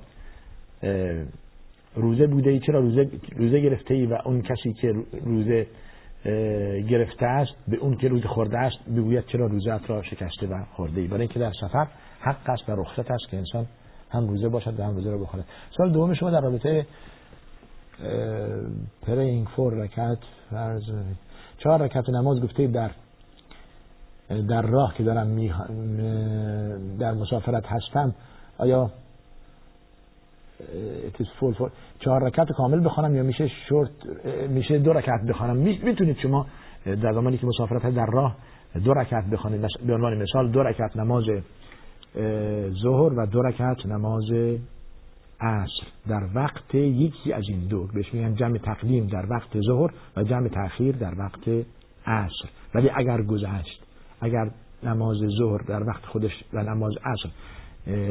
روزه 1.99 2.27
بوده 2.27 2.51
ای؟ 2.51 2.61
چرا 2.61 2.81
روزه, 2.81 3.11
روزه 3.37 3.61
گرفته 3.61 3.95
ای 3.95 4.07
و 4.07 4.19
اون 4.25 4.43
کسی 4.43 4.73
که 4.73 4.93
روزه 5.25 5.67
گرفته 6.89 7.27
است 7.27 7.53
به 7.69 7.77
اون 7.77 7.97
که 7.97 8.09
روزه 8.09 8.29
خورده 8.29 8.59
است 8.59 8.77
بگوید 8.97 9.27
چرا 9.27 9.47
روزه 9.47 9.81
را 9.87 10.03
شکسته 10.03 10.47
و 10.47 10.65
خورده 10.73 11.01
ای؟ 11.01 11.07
برای 11.07 11.21
اینکه 11.21 11.39
در 11.39 11.53
سفر 11.61 11.87
حق 12.21 12.51
است 12.51 12.69
و 12.69 12.73
رخصت 12.73 13.11
است 13.11 13.29
که 13.31 13.37
انسان 13.37 13.67
هم 14.11 14.29
روزه 14.29 14.49
باشد 14.49 14.81
و 14.81 14.83
هم 14.83 14.95
روزه 14.95 15.11
را 15.11 15.19
بخورد. 15.19 15.45
سال 15.77 15.93
دوم 15.93 16.15
شما 16.15 16.31
در 16.31 16.41
رابطه 16.41 16.87
praying 19.07 19.47
four 19.47 19.75
رکعت 19.75 20.19
فرض 20.51 20.83
چهار 21.59 21.83
رکعت 21.83 22.09
نماز 22.09 22.41
گفته 22.41 22.67
در 22.67 22.91
در 24.29 24.63
راه 24.63 24.95
که 24.95 25.03
دارم 25.03 25.27
می 25.27 25.53
در 26.99 27.13
مسافرت 27.13 27.67
هستم 27.67 28.15
آیا 28.59 28.91
فول 31.41 31.55
چهار 31.99 32.23
رکعت 32.23 32.53
کامل 32.53 32.85
بخوانم 32.85 33.17
یا 33.17 33.23
میشه 33.23 33.51
شورت 33.69 33.91
میشه 34.49 34.79
دو 34.79 34.93
رکعت 34.93 35.21
بخوانم؟ 35.29 35.57
می‌تونید 35.57 36.19
شما 36.19 36.47
در 36.85 37.13
زمانی 37.13 37.39
که 37.39 37.47
مسافرت 37.47 37.95
در 37.95 38.07
راه 38.07 38.37
دو 38.85 38.95
رکعت 38.95 39.25
بخوانید. 39.31 39.67
به 39.87 39.95
عنوان 39.95 40.23
مثال 40.23 40.51
دو 40.51 40.63
رکعت 40.63 40.97
نماز 40.97 41.25
ظهر 42.83 43.13
و 43.19 43.27
دو 43.27 43.43
رکعت 43.43 43.87
نماز 43.87 44.31
عصر. 45.41 45.87
در 46.09 46.23
وقت 46.35 46.75
یکی 46.75 47.33
از 47.33 47.45
این 47.49 47.69
دو. 47.69 47.87
بهش 47.95 48.15
میگن 48.15 48.35
جمع 48.35 48.59
تقدیم 48.59 49.07
در 49.07 49.27
وقت 49.31 49.61
ظهر 49.61 49.91
و 50.17 50.23
جمع 50.23 50.49
تاخیر 50.49 50.97
در 50.97 51.19
وقت 51.19 51.49
عصر. 52.07 52.49
ولی 52.75 52.91
اگر 52.95 53.23
گذشت 53.23 53.83
اگر 54.21 54.51
نماز 54.83 55.17
ظهر 55.39 55.63
در 55.69 55.83
وقت 55.89 56.07
خودش 56.07 56.45
و 56.53 56.63
نماز 56.63 56.93
عصر 57.05 57.29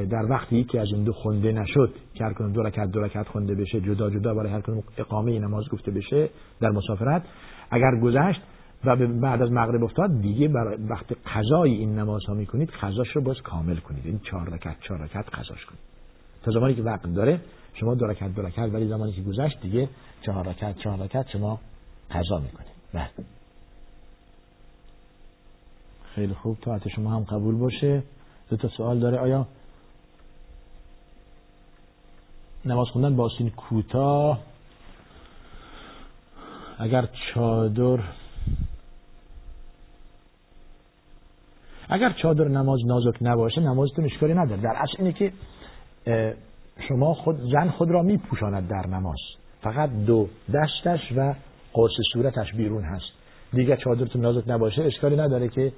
در 0.09 0.25
وقت 0.29 0.53
یکی 0.53 0.79
از 0.79 0.87
این 0.93 1.03
دو 1.03 1.13
خونده 1.13 1.51
نشد 1.51 1.93
که 2.13 2.23
هر 2.23 2.33
کنون 2.33 2.51
دو 2.51 2.63
رکعت 2.63 2.91
دو 2.91 3.01
رکعت 3.01 3.27
خونده 3.27 3.55
بشه 3.55 3.81
جدا 3.81 4.09
جدا 4.09 4.33
برای 4.33 4.51
هر 4.51 4.61
کنون 4.61 4.83
اقامه 4.97 5.39
نماز 5.39 5.69
گفته 5.69 5.91
بشه 5.91 6.29
در 6.59 6.69
مسافرت 6.69 7.23
اگر 7.71 7.99
گذشت 8.03 8.41
و 8.85 8.95
بعد 8.95 9.41
از 9.41 9.51
مغرب 9.51 9.83
افتاد 9.83 10.21
دیگه 10.21 10.47
برای 10.47 10.77
وقتی 10.77 11.15
قضای 11.35 11.71
این 11.71 11.99
نماز 11.99 12.21
ها 12.27 12.33
می‌کنید 12.33 12.69
قضاش 12.69 13.07
رو 13.15 13.21
باز 13.21 13.41
کامل 13.41 13.75
کنید. 13.75 14.05
این 14.05 14.19
چهار 14.19 14.49
رکعت 14.49 14.75
چهار 14.87 14.99
رکعت 14.99 15.25
قضاش 15.29 15.65
کنید. 15.65 15.79
تا 16.43 16.51
زمانی 16.51 16.75
که 16.75 16.81
وقت 16.81 17.13
داره 17.13 17.41
شما 17.73 17.95
دو 17.95 18.05
رکعت 18.05 18.35
دو 18.35 18.41
رکعت 18.41 18.73
ولی 18.73 18.87
زمانی 18.87 19.11
که 19.11 19.21
گذشت 19.21 19.61
دیگه 19.61 19.89
چهار 20.21 20.47
رکعت 20.47 20.77
چهار 20.77 20.99
رکعت 20.99 21.29
شما 21.29 21.59
قضا 22.11 22.39
می‌کنید. 22.39 22.77
بله. 22.93 23.09
خیلی 26.15 26.33
خوب. 26.33 26.57
تا 26.61 26.79
شما 26.95 27.11
هم 27.11 27.23
قبول 27.23 27.55
باشه. 27.55 28.03
دو 28.49 28.57
تا 28.57 28.67
سوال 28.67 28.99
داره. 28.99 29.17
آیا 29.17 29.47
نماز 32.67 32.87
خوندن 32.87 33.15
با 33.15 33.29
سین 33.37 33.49
کوتاه 33.49 34.39
اگر 36.79 37.07
چادر 37.33 37.99
اگر 41.89 42.13
چادر 42.21 42.47
نماز 42.47 42.79
نازک 42.85 43.17
نباشه 43.21 43.61
نمازتون 43.61 44.05
اشکالی 44.05 44.33
نداره. 44.33 44.61
در 44.61 44.75
اصل 44.75 44.93
اینه 44.97 45.13
که 45.13 45.33
شما 46.89 47.13
خود 47.13 47.37
زن 47.51 47.69
خود 47.69 47.91
را 47.91 48.01
میپوشاند 48.01 48.67
در 48.67 48.87
نماز. 48.87 49.19
فقط 49.61 49.89
دو 50.05 50.27
دستش 50.53 50.99
و 51.17 51.35
قرص 51.73 51.91
صورتش 52.13 52.53
بیرون 52.53 52.83
هست. 52.83 53.05
دیگه 53.53 53.77
چادرتون 53.77 54.21
نازک 54.21 54.43
نباشه 54.47 54.83
اشکالی 54.83 55.15
نداره 55.15 55.49
که 55.49 55.73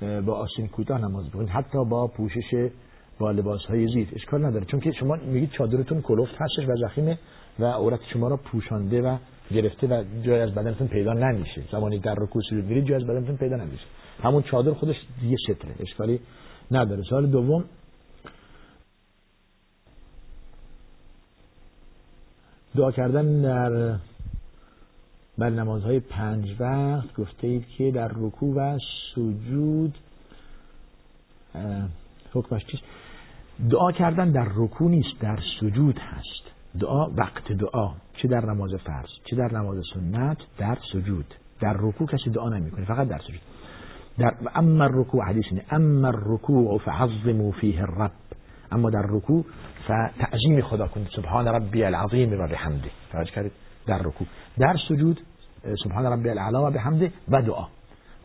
با 0.00 0.34
آسین 0.34 0.68
کوتاه 0.68 0.98
نماز 1.00 1.28
بخونید. 1.28 1.48
حتی 1.48 1.84
با 1.90 2.06
پوشش 2.06 2.70
با 3.18 3.30
لباس 3.30 3.60
های 3.64 3.86
زیر 3.86 4.08
اشکال 4.12 4.44
نداره. 4.44 4.64
چون 4.64 4.80
که 4.80 4.92
شما 4.92 5.16
میگید 5.16 5.50
چادرتون 5.50 6.02
کلفت 6.02 6.34
هستش 6.38 6.68
و 6.68 6.76
زخیمه 6.76 7.18
و 7.58 7.64
عورت 7.64 8.00
شما 8.12 8.28
را 8.28 8.36
پوشانده 8.36 9.02
و 9.02 9.16
گرفته 9.50 9.86
و 9.86 10.04
جای 10.22 10.40
از 10.40 10.54
بدنتون 10.54 10.88
پیدا 10.88 11.12
نمیشه. 11.12 11.62
زمانی 11.72 11.98
در 11.98 12.14
رکوع 12.14 12.42
سجود 12.50 12.64
میرید 12.64 12.84
جای 12.84 12.96
از 12.96 13.06
بدنتون 13.06 13.36
پیدا 13.36 13.56
نمیشه. 13.56 13.84
همون 14.22 14.42
چادر 14.42 14.72
خودش 14.72 14.96
دیگه 15.20 15.36
ستره 15.44 15.74
اشکالی 15.80 16.20
نداره. 16.70 17.02
سال 17.10 17.26
دوم. 17.26 17.64
دعا 22.76 22.92
کردن 22.92 23.42
در 23.42 23.98
بر 25.38 25.50
نمازهای 25.50 26.00
پنج 26.00 26.56
وقت. 26.60 27.14
گفته 27.14 27.46
اید 27.46 27.66
که 27.68 27.90
در 27.90 28.08
رکوع 28.08 28.54
و 28.54 28.78
سجود 29.14 29.98
حکمش 32.32 32.62
چیست؟ 32.66 32.82
دعا 33.70 33.92
کردن 33.92 34.30
در 34.30 34.48
رکوع 34.56 34.90
نیست 34.90 35.20
در 35.20 35.38
سجود 35.60 35.98
هست. 35.98 36.42
دعا 36.80 37.06
وقت 37.16 37.52
دعا 37.52 37.90
چه 38.16 38.28
در 38.28 38.46
نماز 38.46 38.74
فرض 38.74 39.08
چه 39.30 39.36
در 39.36 39.52
نماز 39.58 39.76
سنت 39.94 40.38
در 40.58 40.78
سجود. 40.92 41.34
در 41.60 41.76
رکوع 41.78 42.08
کسی 42.08 42.30
دعا 42.30 42.48
نمی‌کنه 42.48 42.84
فقط 42.84 43.08
در 43.08 43.18
سجود. 43.18 43.40
در 44.18 44.34
اما 44.54 44.84
الرکوع 44.84 45.24
حدیث 45.24 45.44
اینه 45.50 45.64
اما 45.70 46.08
الرکوع 46.08 46.78
فعظموا 46.78 47.50
فیه 47.50 47.82
الرب. 47.82 48.10
اما 48.72 48.90
در 48.90 49.04
رکوع 49.08 49.44
فتعظیم 49.84 50.60
خدا 50.60 50.86
کنید 50.86 51.08
سبحان 51.16 51.48
ربی 51.48 51.84
العظیم 51.84 52.40
و 52.40 52.46
بحمده. 52.46 52.90
توجه 53.12 53.30
کردید؟ 53.30 53.52
در 53.86 53.98
رکوع. 53.98 54.26
در 54.58 54.76
سجود 54.88 55.20
سبحان 55.84 56.06
ربی 56.06 56.28
العلا 56.28 56.68
و 56.68 56.70
بحمده 56.70 57.12
و 57.28 57.42
دعا. 57.42 57.66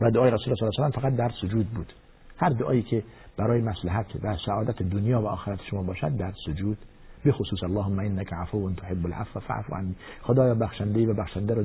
و 0.00 0.10
دعای 0.10 0.30
رسول 0.30 0.44
الله 0.46 0.56
صلی 0.56 0.66
الله 0.66 0.78
علیه 0.78 0.98
و 0.98 1.00
فقط 1.00 1.16
در 1.16 1.30
سجود 1.40 1.66
بود. 1.66 1.92
هر 2.38 2.48
دعایی 2.48 2.82
که 2.82 3.02
برای 3.36 3.60
مصلحت 3.60 4.06
و 4.22 4.36
سعادت 4.46 4.82
دنیا 4.82 5.22
و 5.22 5.26
آخرت 5.26 5.58
شما 5.70 5.82
باشد 5.82 6.16
در 6.16 6.32
سجود 6.46 6.78
به 7.24 7.32
خصوص 7.32 7.62
اللهم 7.62 7.98
انک 7.98 8.32
عفو 8.32 8.72
تحب 8.72 9.06
العفو 9.06 9.40
فاعف 9.40 9.72
عنی. 9.72 9.96
خدایا 10.22 10.54
بخشنده 10.54 11.06
و 11.06 11.14
بخشنده 11.14 11.54
رو 11.54 11.64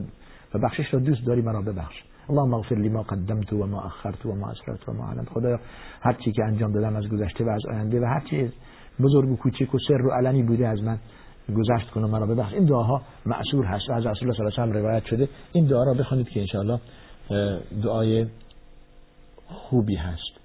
و 0.54 0.60
بخشش 0.60 0.94
را 0.94 1.00
دوست 1.00 1.26
داری 1.26 1.42
مرا 1.42 1.62
ببخش. 1.62 2.04
اللهم 2.30 2.54
اغفر 2.54 2.76
لی 2.76 2.90
ما 2.90 3.04
قدمت 3.04 3.54
و 3.54 3.68
ما 3.68 3.82
اخرت 3.82 4.26
و 4.26 4.36
ما 4.36 4.52
اسررت 4.52 4.90
و 4.90 4.94
ما 4.94 5.10
علمت 5.10 5.30
خدایا 5.30 5.60
هر 6.02 6.14
چی 6.14 6.32
که 6.32 6.44
انجام 6.44 6.72
دادم 6.72 6.96
از 6.96 7.08
گذشته 7.08 7.46
و 7.46 7.50
از 7.50 7.66
آینده 7.66 8.02
و 8.02 8.06
هر 8.06 8.24
چی 8.30 8.52
بزرگ 9.02 9.30
و 9.30 9.36
کوچک 9.36 9.76
و 9.76 9.78
سر 9.88 10.02
و 10.02 10.12
علنی 10.12 10.44
بوده 10.44 10.68
از 10.68 10.84
من 10.84 10.98
گذشت 11.56 11.90
کنه 11.90 12.08
مرا 12.08 12.26
ببخش. 12.26 12.54
این 12.54 12.66
دعاها 12.66 13.02
معصور 13.26 13.66
هست. 13.66 13.90
از 13.90 14.06
رسول 14.06 14.30
الله 14.30 14.36
صلی 14.36 14.46
الله 14.46 14.62
علیه 14.62 14.74
و 14.74 14.78
روایت 14.78 15.06
شده. 15.06 15.30
این 15.52 15.66
دعا 15.66 15.84
را 15.84 15.94
بخوانید 15.94 16.30
که 16.30 16.40
انشاءالله 16.40 16.80
دعای 17.84 18.28
خوبی 19.48 19.96
هست. 19.96 20.43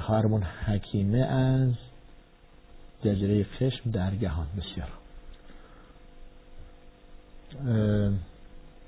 خواهرمون 0.00 0.42
حکیمه 0.42 1.18
از 1.18 1.72
جزیره 3.04 3.44
خشم 3.44 3.90
در 3.90 4.14
گهان. 4.14 4.46
بسیار. 4.56 4.88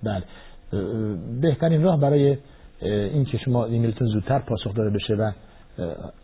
بله. 0.03 0.23
بهترین 1.41 1.83
راه 1.83 2.01
برای 2.01 2.37
این 2.83 3.25
که 3.25 3.39
شما 3.39 3.65
ایمیلتون 3.65 4.09
زودتر 4.09 4.39
پاسخ 4.39 4.75
داده 4.75 4.91
بشه 4.91 5.15
و 5.15 5.33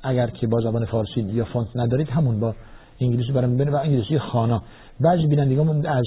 اگر 0.03 0.27
که 0.27 0.47
با 0.47 0.61
زبان 0.61 0.85
فارسی 0.85 1.21
یا 1.21 1.45
فونت 1.45 1.69
ندارید 1.75 2.09
همون 2.09 2.41
با 2.41 2.55
انگلیسی 3.01 3.33
برام 3.33 3.55
ببینید 3.55 3.75
و 3.75 3.77
انگلیسی 3.77 4.19
خانا. 4.19 4.63
بعضی 5.01 5.27
بینندگان 5.27 5.87
از 5.87 6.05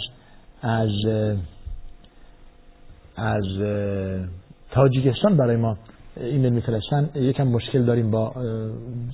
از 0.62 0.90
از 3.16 3.44
تاجیکستان 4.72 5.38
برای 5.38 5.56
ما 5.56 5.78
ایمیل 6.18 6.54
میفرستن 6.54 7.10
یکم 7.16 7.48
مشکل 7.48 7.84
داریم 7.84 8.12
با 8.12 8.34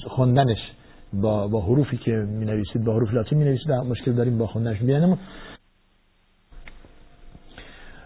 خوندنش 0.07 0.71
با 1.13 1.47
با 1.47 1.61
حروفی 1.61 1.97
که 1.97 2.11
می 2.11 2.45
نویسید 2.45 2.83
با 2.83 2.93
حروف 2.93 3.13
لاتین 3.13 3.37
می 3.37 3.45
نویسید 3.45 3.71
مشکل 3.71 4.11
داریم 4.11 4.37
با 4.37 4.47
خوندنش 4.47 4.79
بیانم 4.79 5.17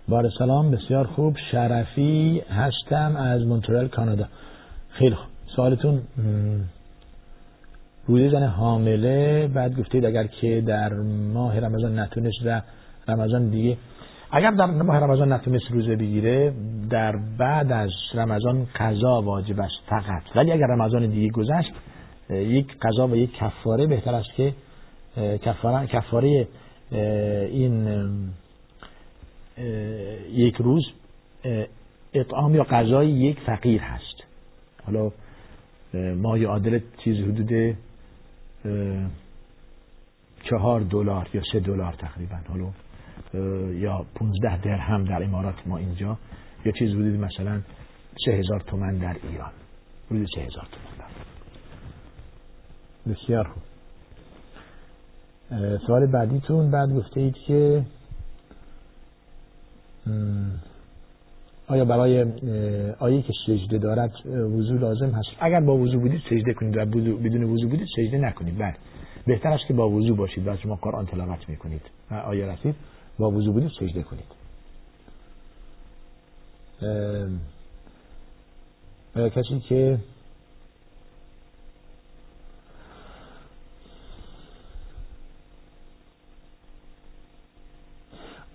بار 0.07 0.29
سلام 0.37 0.71
بسیار 0.71 1.07
خوب. 1.07 1.37
شرفی 1.51 2.41
هستم 2.49 3.15
از 3.15 3.45
مونترال 3.45 3.87
کانادا. 3.87 4.25
خیلی 4.89 5.15
خوب. 5.15 5.27
سوالتون 5.55 6.01
روی 8.07 8.29
زن 8.29 8.43
حامله 8.43 9.47
بعد 9.47 9.79
گفتید 9.79 10.05
اگر 10.05 10.27
که 10.27 10.63
در 10.67 10.93
ماه 11.33 11.59
رمضان 11.59 11.99
نتونست 11.99 12.37
و 12.45 12.61
رمضان 13.07 13.49
دیگه 13.49 13.77
اگر 14.37 14.51
در 14.51 14.65
ماه 14.65 14.97
رمضان 14.97 15.33
نتونست 15.33 15.71
روزه 15.71 15.95
بگیره 15.95 16.53
در 16.89 17.15
بعد 17.37 17.71
از 17.71 17.89
رمضان 18.13 18.67
قضا 18.75 19.21
واجب 19.21 19.59
است 19.59 19.75
فقط. 19.85 20.21
ولی 20.35 20.51
اگر 20.51 20.65
رمضان 20.67 21.07
دیگه 21.07 21.31
گذشت 21.31 21.71
یک 22.29 22.77
قضا 22.81 23.07
و 23.07 23.15
یک 23.15 23.33
کفاره 23.33 23.87
بهتر 23.87 24.13
است 24.13 24.33
که 24.35 24.53
کفاره 25.37 25.87
کفاره 25.87 26.47
این 27.51 27.87
یک 30.31 30.55
روز 30.55 30.83
اطعام 32.13 32.55
یا 32.55 32.63
غذای 32.63 33.09
یک 33.09 33.39
فقیر 33.39 33.81
هست. 33.81 34.23
حالا 34.85 35.11
ما 36.15 36.37
عادل 36.37 36.79
چیز 37.03 37.17
حدود 37.17 37.77
چهار 40.49 40.81
دلار 40.81 41.29
یا 41.33 41.41
سه 41.51 41.59
دلار 41.59 41.93
تقریبا. 41.93 42.35
حالا 42.49 42.65
یا 43.79 44.05
پونزده 44.15 44.61
درهم 44.61 45.03
در 45.03 45.23
امارات 45.23 45.67
ما 45.67 45.77
اینجا. 45.77 46.17
یا 46.65 46.71
چیز 46.71 46.89
حدود 46.89 47.19
مثلا 47.19 47.61
سه 48.25 48.31
هزار 48.31 48.59
تومن 48.59 48.97
در 48.97 49.15
ایران. 49.29 49.51
حدود 50.11 50.27
سه 50.35 50.41
هزار 50.41 50.67
تومن 50.71 50.95
بسیار 53.15 53.47
خوب. 53.47 53.63
سوال 55.87 56.05
بعدیتون 56.05 56.71
بعد 56.71 56.89
گفته 56.89 57.19
اید 57.19 57.35
که 57.35 57.85
آیا 61.67 61.85
برای 61.85 62.21
آیه 62.99 63.21
که 63.21 63.33
سجده 63.47 63.77
دارد 63.77 64.11
وضو 64.25 64.77
لازم 64.77 65.09
هست؟ 65.09 65.27
اگر 65.39 65.59
با 65.59 65.77
وضو 65.77 65.99
بودید 65.99 66.21
سجده 66.29 66.53
کنید 66.53 66.77
و 66.77 66.85
بدون 67.19 67.43
وضو 67.43 67.67
بودید 67.67 67.87
سجده 67.95 68.17
نکنید. 68.17 68.57
بله. 68.57 68.75
بهتر 69.27 69.49
است 69.49 69.67
که 69.67 69.73
با 69.73 69.89
وضو 69.89 70.15
باشید. 70.15 70.47
و 70.47 70.57
شما 70.57 70.75
قرآن 70.75 71.05
تلاوت 71.05 71.49
می‌کنید. 71.49 71.81
آیه 72.25 72.45
رسید. 72.45 72.75
با 73.19 73.31
وضو 73.31 73.51
بودید 73.51 73.71
سجده 73.79 74.03
کنید. 74.03 74.45
کسی 79.15 79.59
که 79.69 79.99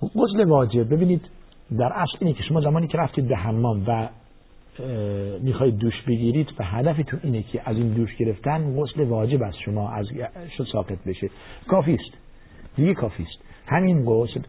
غسل 0.02 0.44
واجب 0.44 0.94
ببینید 0.94 1.22
در 1.78 1.92
اصل 1.94 2.16
اینه 2.20 2.32
که 2.32 2.42
شما 2.42 2.60
زمانی 2.60 2.86
که 2.86 2.98
رفتید 2.98 3.28
به 3.28 3.36
حمام 3.36 3.84
و 3.86 4.08
می‌خواید 5.40 5.76
دوش 5.76 6.02
بگیرید 6.08 6.48
و 6.58 6.64
هدفتون 6.64 7.20
اینه 7.22 7.42
که 7.42 7.62
از 7.64 7.76
این 7.76 7.88
دوش 7.88 8.16
گرفتن 8.16 8.80
غسل 8.80 9.04
واجب 9.04 9.42
از 9.42 9.54
شما 9.64 9.90
از 9.90 10.06
شد 10.56 10.66
ساقط 10.72 10.98
بشه. 11.06 11.30
کافی 11.68 11.94
است. 11.94 12.29
دیگه 12.76 12.94
کافی 12.94 13.22
است. 13.22 13.38
همین 13.66 14.04
غسل 14.04 14.40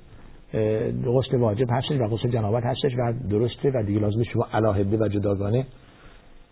غسل 1.06 1.38
واجب 1.38 1.68
هستش 1.70 2.00
و 2.00 2.08
غسل 2.08 2.30
جنابت 2.30 2.64
هستش 2.64 2.92
و 2.98 3.14
درسته 3.30 3.72
و 3.76 3.84
دیگه 3.84 4.00
لازم 4.00 4.24
شما 4.24 4.48
علاهده 4.54 4.98
و 4.98 5.08
جداگانه 5.08 5.66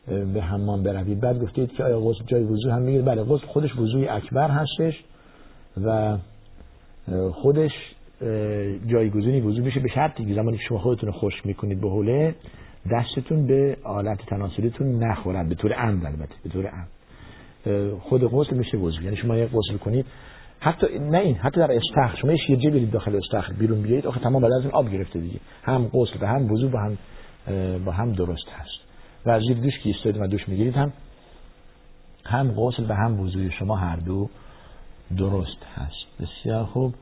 به 0.07 0.41
حمام 0.41 0.83
بروید. 0.83 1.19
بعد 1.19 1.41
گفتید 1.41 1.71
که 1.71 1.83
آیا 1.83 1.99
غسل 1.99 2.23
جای 2.27 2.43
وضو 2.43 2.71
هم 2.71 2.81
می‌گیره 2.81 3.03
بله 3.03 3.23
غسل 3.23 3.45
خودش 3.47 3.75
وضوی 3.75 4.07
اکبر 4.07 4.49
هستش 4.49 5.03
و 5.85 6.17
خودش 7.31 7.71
جایگزینی 8.87 9.41
وضو 9.41 9.61
میشه 9.61 9.79
به 9.79 9.89
شرطی 9.89 10.25
که 10.25 10.33
زمانی 10.33 10.57
شما 10.57 10.77
خودتون 10.77 11.11
خشک 11.11 11.45
می‌کنید 11.45 11.81
به 11.81 11.89
حوله 11.89 12.35
دستتون 12.91 13.47
به 13.47 13.77
آلت 13.83 14.25
تناسلیتون 14.25 15.03
نخورد 15.03 15.49
به 15.49 15.55
طور 15.55 15.73
عمد 15.73 16.05
البته 16.05 16.35
به 16.43 16.49
طور 16.49 16.65
عمد 16.65 16.87
خود 17.99 18.23
غسل 18.23 18.57
میشه 18.57 18.77
وضو 18.77 19.01
یعنی 19.01 19.15
شما 19.15 19.37
یه 19.37 19.45
غسل 19.45 19.77
کنید 19.77 20.05
حتی 20.59 20.99
نه 20.99 21.17
این 21.17 21.35
حتی 21.35 21.59
در 21.59 21.71
استخر 21.71 22.15
شما 22.21 22.31
یه 22.31 22.37
شیرجه 22.47 22.69
برید 22.69 22.91
داخل 22.91 23.15
استخر 23.15 23.53
بیرون 23.53 23.81
بیایید 23.81 24.07
آخه 24.07 24.19
تمام 24.19 24.41
بعد 24.41 24.51
از 24.51 24.61
این 24.61 24.71
آب 24.71 24.91
گرفته 24.91 25.19
دیگه. 25.19 25.39
هم 25.63 25.87
غسل 25.93 26.17
و 26.21 26.27
هم 26.27 26.51
وضو 26.51 26.69
با 26.69 26.79
هم 26.79 26.97
با 27.85 27.91
هم 27.91 28.11
درست 28.11 28.49
هست. 28.59 28.79
و 29.25 29.29
از 29.29 29.41
زیر 29.41 29.57
دوش 29.57 29.79
که 29.79 29.89
ایستادید 29.89 30.21
و 30.21 30.27
دوش 30.27 30.49
می‌گیرید 30.49 30.75
هم 30.75 30.93
هم 32.25 32.51
غسل 32.51 32.85
و 32.89 32.93
هم 32.93 33.19
وضوی 33.19 33.51
شما 33.51 33.75
هر 33.75 33.95
دو 33.95 34.29
درست 35.17 35.65
هست. 35.75 36.05
بسیار 36.19 36.65
خوب. 36.65 36.93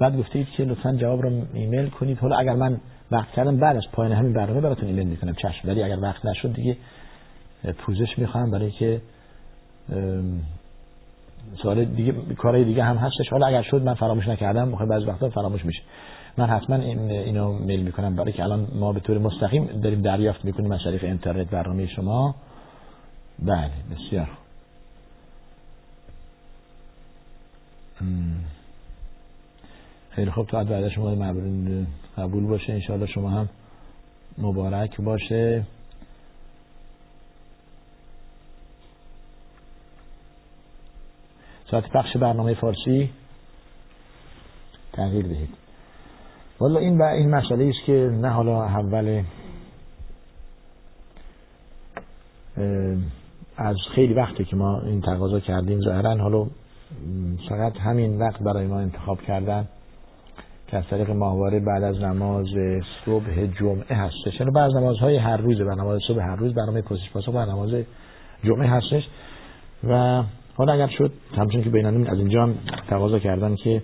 بعد 0.00 0.18
گفتید 0.18 0.48
که 0.56 0.64
لطفا 0.64 0.92
جواب 0.92 1.22
رو 1.22 1.42
ایمیل 1.54 1.88
کنید. 1.88 2.18
حالا 2.18 2.36
اگر 2.36 2.54
من 2.54 2.80
وقت 3.10 3.30
کردم 3.30 3.56
بعد 3.56 3.76
از 3.76 3.84
پایان 3.92 4.12
همین 4.12 4.32
برنامه 4.32 4.60
براتون 4.60 4.88
ایمیل 4.88 5.06
می‌کنم. 5.06 5.32
چشم. 5.32 5.68
ولی 5.68 5.82
اگر 5.82 5.98
وقت 6.00 6.26
نشد 6.26 6.54
دیگه 6.54 6.76
پوزش 7.78 8.18
می‌خوام 8.18 8.50
برای 8.50 8.70
که 8.70 9.00
سوال 11.62 11.84
دیگه 11.84 12.12
کارهای 12.12 12.64
دیگه 12.64 12.84
هم 12.84 12.96
هستش. 12.96 13.28
حالا 13.30 13.46
اگر 13.46 13.62
شد 13.62 13.82
من 13.82 13.94
فراموش 13.94 14.28
نکردم 14.28 14.68
موقع 14.68 14.84
بعضی 14.84 15.04
وقتا 15.04 15.28
فراموش 15.28 15.64
میشه 15.64 15.82
من 16.36 16.46
حتما 16.46 16.76
این 16.76 17.10
اینو 17.10 17.52
میل 17.52 17.82
می‌کنم 17.82 18.16
برای 18.16 18.32
که 18.32 18.42
الان 18.42 18.68
ما 18.74 18.92
به 18.92 19.00
طور 19.00 19.18
مستقیم 19.18 19.66
داریم 19.66 20.02
دریافت 20.02 20.44
می‌کنیم 20.44 20.72
از 20.72 20.80
طریق 20.84 21.04
اینترنت 21.04 21.50
برنامه 21.50 21.86
شما. 21.86 22.34
بله 23.38 23.70
بسیار. 23.90 24.28
خیلی 30.10 30.30
خوب. 30.30 30.46
تا 30.46 30.64
بعد 30.64 30.88
شما 30.88 31.14
مبرون 31.14 31.86
قبول 32.18 32.46
باشه. 32.46 32.72
انشاءالله 32.72 33.06
شما 33.06 33.30
هم 33.30 33.48
مبارک 34.38 35.00
باشه. 35.00 35.64
ساعت 41.70 41.88
پخش 41.88 42.16
برنامه 42.16 42.54
فارسی 42.54 43.10
تغییر 44.92 45.26
دهید. 45.26 45.48
والا 46.60 46.80
این 46.80 47.02
این 47.02 47.30
مسئله 47.30 47.64
است 47.64 47.86
که 47.86 47.92
نه 47.92 48.28
حالا 48.28 48.64
اول 48.64 49.22
از 53.56 53.76
خیلی 53.94 54.14
وقتی 54.14 54.44
که 54.44 54.56
ما 54.56 54.80
این 54.80 55.00
تقاضا 55.00 55.40
کردیم. 55.40 55.80
ظاهرا 55.80 56.16
حالا 56.16 56.46
فقط 57.48 57.76
همین 57.76 58.18
وقت 58.18 58.42
برای 58.42 58.66
ما 58.66 58.78
انتخاب 58.78 59.22
کردن 59.22 59.68
که 60.66 60.76
از 60.76 60.84
طریق 60.90 61.10
ماهواره 61.10 61.60
بعد 61.60 61.82
از 61.82 61.96
نماز 61.96 62.46
صبح 63.04 63.46
جمعه 63.46 63.96
هستش. 63.96 64.40
یعنی 64.40 64.52
بعد 64.52 64.70
از 64.70 64.76
نمازهای 64.76 65.16
هر 65.16 65.36
روز 65.36 65.60
بر 65.60 65.74
نماز 65.74 66.00
صبح 66.08 66.22
هر 66.22 66.36
روز 66.36 66.54
برنامه 66.54 66.82
پرسش 66.82 67.10
پاسخ 67.10 67.28
بر 67.28 67.44
نماز 67.44 67.70
جمعه 68.44 68.68
هستش. 68.68 69.08
و 69.84 70.22
حالا 70.58 70.72
اگر 70.72 70.86
شد 70.86 71.12
همچون 71.36 71.62
که 71.62 71.70
بینانیم 71.70 72.06
از 72.06 72.18
اینجا 72.18 72.50
تقاضا 72.88 73.18
کردن 73.18 73.54
که 73.54 73.82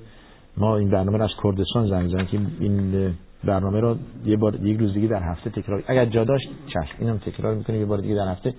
ما 0.56 0.76
این 0.76 0.90
برنامه 0.90 1.18
رو 1.18 1.24
از 1.24 1.30
کردستان 1.42 1.88
زنگ 1.88 2.10
زنگ 2.10 2.28
که 2.28 2.38
این 2.60 3.14
برنامه 3.44 3.80
رو 3.80 3.96
یه 4.24 4.36
بار 4.36 4.54
یک 4.54 4.80
روز 4.80 4.94
دیگه 4.94 5.08
در 5.08 5.22
هفته 5.22 5.50
تکرار 5.50 5.84
اگر 5.86 6.06
جا 6.06 6.24
داشت 6.24 6.48
چشم 6.66 6.94
اینم 6.98 7.18
تکرار 7.18 7.54
می‌کنه 7.54 7.78
یه 7.78 7.86
بار 7.86 7.98
دیگه 7.98 8.14
در 8.14 8.28
هفته. 8.28 8.54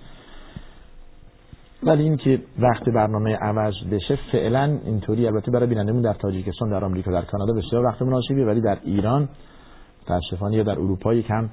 ولی 1.83 2.03
این 2.03 2.17
که 2.17 2.41
وقت 2.59 2.89
برنامه 2.89 3.35
عوض 3.35 3.73
بشه 3.91 4.19
فعلا 4.31 4.79
اینطوری 4.85 5.27
البته 5.27 5.51
برای 5.51 5.67
بینندمون 5.67 6.01
در 6.01 6.13
تاجیکستان 6.13 6.69
در 6.69 6.85
آمریکا 6.85 7.11
در 7.11 7.21
کانادا 7.21 7.53
بسیار 7.53 7.85
وقت 7.85 8.01
مناسبیه 8.01 8.45
ولی 8.45 8.61
در 8.61 8.77
ایران 8.83 9.29
متاسفانه 10.03 10.55
یا 10.55 10.63
در 10.63 10.71
اروپا 10.71 11.13
یکم 11.13 11.49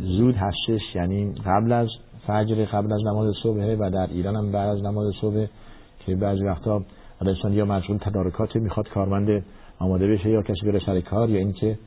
زود 0.00 0.34
هستش 0.34 0.80
یعنی 0.94 1.34
قبل 1.46 1.72
از 1.72 1.88
فجر 2.26 2.64
قبل 2.64 2.92
از 2.92 3.00
نماز 3.06 3.34
صبح 3.42 3.76
و 3.78 3.90
در 3.90 4.06
ایران 4.10 4.36
هم 4.36 4.52
بعد 4.52 4.68
از 4.68 4.82
نماز 4.82 5.14
صبح 5.20 5.46
که 6.06 6.16
بعضی 6.16 6.44
وقتا 6.44 6.82
انسان 7.20 7.52
یا 7.52 7.64
مشغول 7.64 7.98
تدارکات 7.98 8.56
می‌خواد 8.56 8.88
کارمند 8.88 9.44
آماده 9.78 10.06
بشه 10.06 10.30
یا 10.30 10.42
کسی 10.42 10.66
بره 10.66 10.80
سر 10.86 11.00
کار 11.00 11.30
یا 11.30 11.38
اینکه 11.38 11.78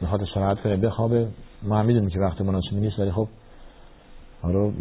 می‌خواد 0.00 0.22
استراحت 0.22 0.60
کنه 0.60 0.76
بخوابه. 0.76 1.28
ما 1.62 1.78
هم 1.78 1.86
می‌دونیم 1.86 2.08
که 2.08 2.20
وقت 2.20 2.40
مناسبی 2.40 2.76
نیست 2.76 2.98
ولی 2.98 3.10
خب 3.10 3.28
حالا 4.42 4.72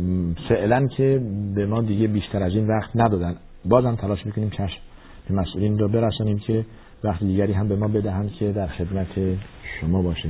فعلا 0.49 0.87
که 0.87 1.21
به 1.55 1.65
ما 1.65 1.81
دیگه 1.81 2.07
بیشتر 2.07 2.43
از 2.43 2.51
این 2.51 2.67
وقت 2.67 2.89
ندادن. 2.95 3.35
بازم 3.65 3.95
تلاش 3.95 4.25
می‌کنیم 4.25 4.49
چشم 4.49 4.81
به 5.29 5.35
مسئولین 5.35 5.79
رو 5.79 5.87
برسانیم 5.87 6.39
که 6.39 6.65
وقت 7.03 7.23
دیگری 7.23 7.53
هم 7.53 7.67
به 7.67 7.75
ما 7.75 7.87
بدهند 7.87 8.31
که 8.31 8.51
در 8.51 8.67
خدمت 8.67 9.37
شما 9.81 10.01
باشه. 10.01 10.29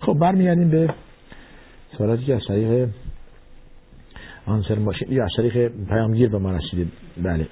خب 0.00 0.12
برمیگردیم 0.12 0.70
به 0.70 0.94
سوالاتی 1.98 2.24
که 2.24 2.34
از 2.34 2.42
طریق 2.48 2.88
آنسر 4.46 4.78
ماشین 4.78 5.12
یا 5.12 5.24
از 5.24 5.30
طریق 5.36 5.68
پیامگیر 5.88 6.28
به 6.28 6.38
ما 6.38 6.52
رسیده 6.52 6.86
بله. 7.22 7.46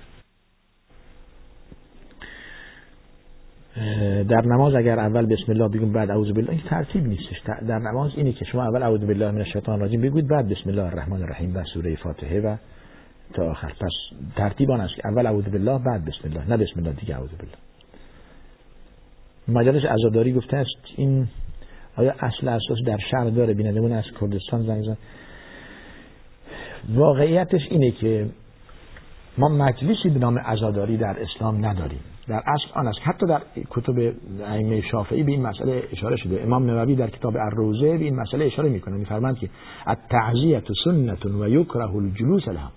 در 4.28 4.40
نماز 4.46 4.74
اگر 4.74 4.98
اول 4.98 5.26
بسم 5.26 5.52
الله 5.52 5.68
بگیم 5.68 5.92
بعد 5.92 6.10
اعوذ 6.10 6.30
بالله 6.32 6.50
این 6.50 6.62
ترتیب 6.70 7.06
نیستش. 7.06 7.42
در 7.68 7.78
نماز 7.78 8.10
اینه 8.16 8.32
که 8.32 8.44
شما 8.44 8.64
اول 8.64 8.82
اعوذ 8.82 9.00
بالله 9.00 9.30
من 9.30 9.38
الشیطان 9.38 9.82
الرجیم 9.82 10.00
بگوید 10.00 10.28
بعد 10.28 10.48
بسم 10.48 10.70
الله 10.70 10.84
الرحمن 10.84 11.22
الرحیم 11.22 11.56
و 11.56 11.64
سوره 11.74 11.96
فاتحه 11.96 12.40
و 12.40 12.56
تا 13.34 13.50
آخر. 13.50 13.68
پس 13.68 14.18
ترتیب 14.36 14.70
آن 14.70 14.80
است 14.80 14.94
که 14.94 15.02
اول 15.08 15.26
اعوذ 15.26 15.44
بالله 15.44 15.78
بعد 15.78 16.04
بسم 16.04 16.20
الله. 16.24 16.48
نه 16.48 16.56
بسم 16.56 16.80
الله 16.80 16.92
دیگه 16.92 17.14
اعوذ 17.14 17.30
بالله. 17.30 17.56
مجالس 19.48 19.84
عزاداری 19.84 20.32
گفته 20.32 20.56
است 20.56 20.96
این 20.96 21.28
آیا 21.96 22.14
اصل 22.20 22.48
اساس 22.48 22.78
در 22.86 22.98
شهر 23.10 23.24
داره؟ 23.24 23.54
بینندمون 23.54 23.92
از 23.92 24.04
کردستان 24.20 24.62
زنگ 24.62 24.84
زن 24.84 24.96
واقعیتش 26.94 27.60
اینه 27.70 27.90
که 27.90 28.26
ما 29.38 29.48
مجلسی 29.48 30.08
به 30.08 30.18
نام 30.18 30.38
عزاداری 30.38 30.96
در 30.96 31.16
اسلام 31.22 31.66
نداریم. 31.66 32.00
در 32.28 32.42
اصل 32.46 32.66
آن 32.74 32.88
است. 32.88 32.98
حتی 33.02 33.26
در 33.26 33.40
کتب 33.70 34.12
ائمه 34.44 34.80
شافعی 34.80 35.22
به 35.22 35.32
این 35.32 35.42
مسئله 35.42 35.82
اشاره 35.92 36.16
شده. 36.16 36.42
امام 36.42 36.70
نووی 36.70 36.94
در 36.96 37.10
کتاب 37.10 37.36
الروزه 37.36 37.98
به 37.98 38.04
این 38.04 38.16
مسئله 38.16 38.44
اشاره 38.44 38.68
می‌کنه. 38.68 38.96
میفرماند 38.96 39.38
که 39.38 39.48
التعزیه 39.86 40.62
سنت 40.84 41.26
و 41.26 41.48
یکره 41.48 41.94
الجلوس 41.94 42.48
لها. 42.48 42.70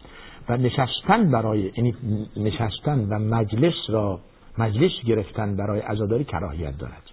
و 0.50 0.58
نشستن 0.58 1.32
برای 1.32 1.72
یعنی 1.78 1.96
نشستن 2.38 3.00
و 3.00 3.20
مجلس 3.20 3.74
را 3.90 4.20
مجلس 4.58 4.92
گرفتن 5.06 5.56
برای 5.56 5.80
عزاداری 5.80 6.24
کراهیت 6.24 6.78
دارد. 6.78 7.09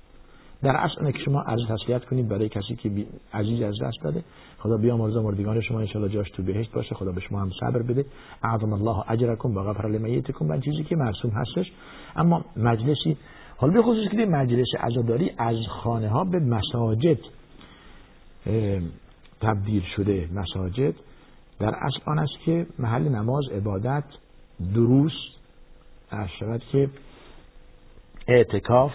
در 0.67 0.77
اصل 0.77 0.95
اینه 1.01 1.13
که 1.13 1.19
شما 1.19 1.41
عرض 1.41 1.61
تسلیت 1.69 2.05
کنید 2.05 2.29
برای 2.29 2.49
کسی 2.49 2.77
که 2.77 3.07
عزیز 3.35 3.63
از 3.63 3.75
دست 3.83 3.97
داده. 4.05 4.25
خدا 4.59 4.77
بیامرزه 4.77 5.21
مردگان 5.21 5.61
شما 5.61 5.81
ان 5.81 6.09
جاش 6.09 6.31
تو 6.31 6.43
بهشت 6.43 6.73
باشه. 6.73 6.95
خدا 6.95 7.13
به 7.13 7.21
شما 7.21 7.41
هم 7.41 7.51
صبر 7.61 7.83
بده. 7.83 8.05
اعظم 8.43 8.73
الله 8.73 9.11
اجرکم 9.11 9.57
و 9.57 9.63
غفر 9.63 9.89
لمیتکم. 9.89 10.49
و 10.49 10.61
چیزی 10.61 10.85
که 10.85 10.97
مرسوم 10.97 11.31
هستش. 11.31 11.73
اما 12.17 12.45
مجلسی 12.57 13.17
حالا 13.57 13.73
به 13.73 13.83
خصوص 13.83 14.09
که 14.11 14.17
مجلس 14.17 14.67
عزاداری 14.81 15.33
از 15.39 15.57
خانه 15.69 16.09
ها 16.09 16.25
به 16.25 16.39
مساجد 16.39 17.19
تبدیل 19.41 19.83
شده 19.97 20.29
مساجد. 20.35 20.95
در 21.59 21.75
اصل 21.75 21.99
آن 22.07 22.19
است 22.19 22.39
که 22.45 22.67
محل 22.79 23.09
نماز 23.09 23.45
عبادت 23.53 24.05
دروس 24.75 25.13
شود 26.39 26.63
که 26.73 26.91
اعتکاف 28.29 28.93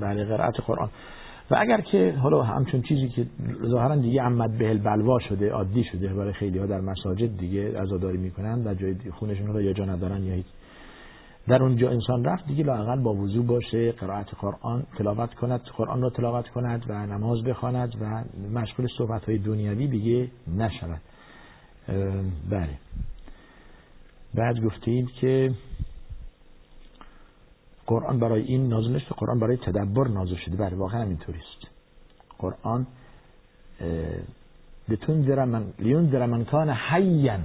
بله 0.00 0.24
قرائت 0.24 0.60
قرآن. 0.66 0.90
و 1.50 1.56
اگر 1.58 1.80
که 1.80 2.14
حالا 2.22 2.42
همچون 2.42 2.82
چیزی 2.82 3.08
که 3.08 3.26
ظاهرا 3.66 3.96
دیگه 3.96 4.22
عمد 4.22 4.58
بهل 4.58 4.78
بلوا 4.78 5.18
شده 5.18 5.50
عادی 5.50 5.84
شده 5.84 6.08
برای 6.08 6.32
خیلی 6.32 6.58
ها 6.58 6.66
در 6.66 6.80
مساجد 6.80 7.38
دیگه 7.38 7.80
عزاداری 7.80 8.18
می‌کنن 8.18 8.62
و 8.66 8.74
جای 8.74 8.94
خونشون 9.10 9.46
رو 9.46 9.62
یا 9.62 9.72
جا 9.72 9.84
ندارن 9.84 10.22
یا 10.22 10.34
هیچ. 10.34 10.46
در 11.48 11.62
اونجا 11.62 11.90
انسان 11.90 12.24
رفت 12.24 12.46
دیگه 12.46 12.64
لاقل 12.64 13.00
با 13.00 13.14
وضو 13.14 13.42
باشه 13.42 13.92
قرائت 13.92 14.26
قرآن 14.40 14.86
تلاوت 14.98 15.34
کند 15.34 15.60
قرآن 15.76 16.02
رو 16.02 16.10
تلاوت 16.10 16.48
کند 16.48 16.84
و 16.88 17.06
نماز 17.06 17.42
بخواند 17.42 17.94
و 18.00 18.24
مشغول 18.58 18.88
صحبت 18.98 19.24
های 19.24 19.38
دنیوی 19.38 19.86
دیگه 19.86 20.28
نشود. 20.56 21.00
بله. 22.50 22.78
بعد 24.34 24.60
گفتیم 24.64 25.06
که 25.20 25.50
قرآن 27.88 28.18
برای 28.18 28.42
این 28.42 28.68
نازل 28.68 28.96
نشده 28.96 29.14
قرآن 29.16 29.38
برای 29.38 29.56
تدبر 29.56 30.08
نازل 30.08 30.36
شده. 30.36 30.56
بله 30.56 30.76
واقعا 30.76 31.02
اینطوری 31.02 31.38
است 31.38 31.72
قرآن 32.38 32.86
بتون 34.88 35.44
من 35.44 35.72
لیون 35.78 36.26
من 36.26 36.44
کان 36.44 36.70
حیان 36.70 37.44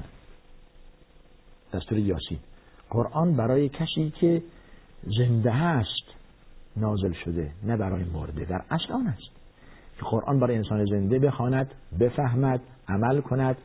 دستور 1.73 1.97
یاسین. 1.97 2.39
قرآن 2.89 3.35
برای 3.35 3.69
کسی 3.69 4.13
که 4.19 4.43
زنده 5.17 5.51
هست 5.51 6.13
نازل 6.77 7.13
شده 7.25 7.51
نه 7.63 7.77
برای 7.77 8.03
مرده. 8.03 8.45
در 8.45 8.61
اصل 8.69 8.93
آن 8.93 9.07
است 9.07 9.31
که 9.97 10.05
قرآن 10.05 10.39
برای 10.39 10.57
انسان 10.57 10.85
زنده 10.85 11.19
بخواند 11.19 11.71
بفهمد 11.99 12.61
عمل 12.87 13.21
کند. 13.21 13.57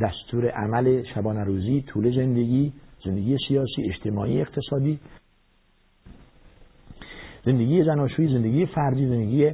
دستور 0.00 0.48
عمل 0.48 1.02
شبانه 1.14 1.44
روزی 1.44 1.82
طول 1.82 2.16
زندگی 2.16 2.72
زندگی 3.04 3.36
سیاسی 3.48 3.82
اجتماعی 3.84 4.40
اقتصادی. 4.40 5.00
زندگی 7.44 7.84
زناشویی 7.84 8.28
زندگی 8.28 8.66
فردی 8.66 9.08
زندگی 9.08 9.52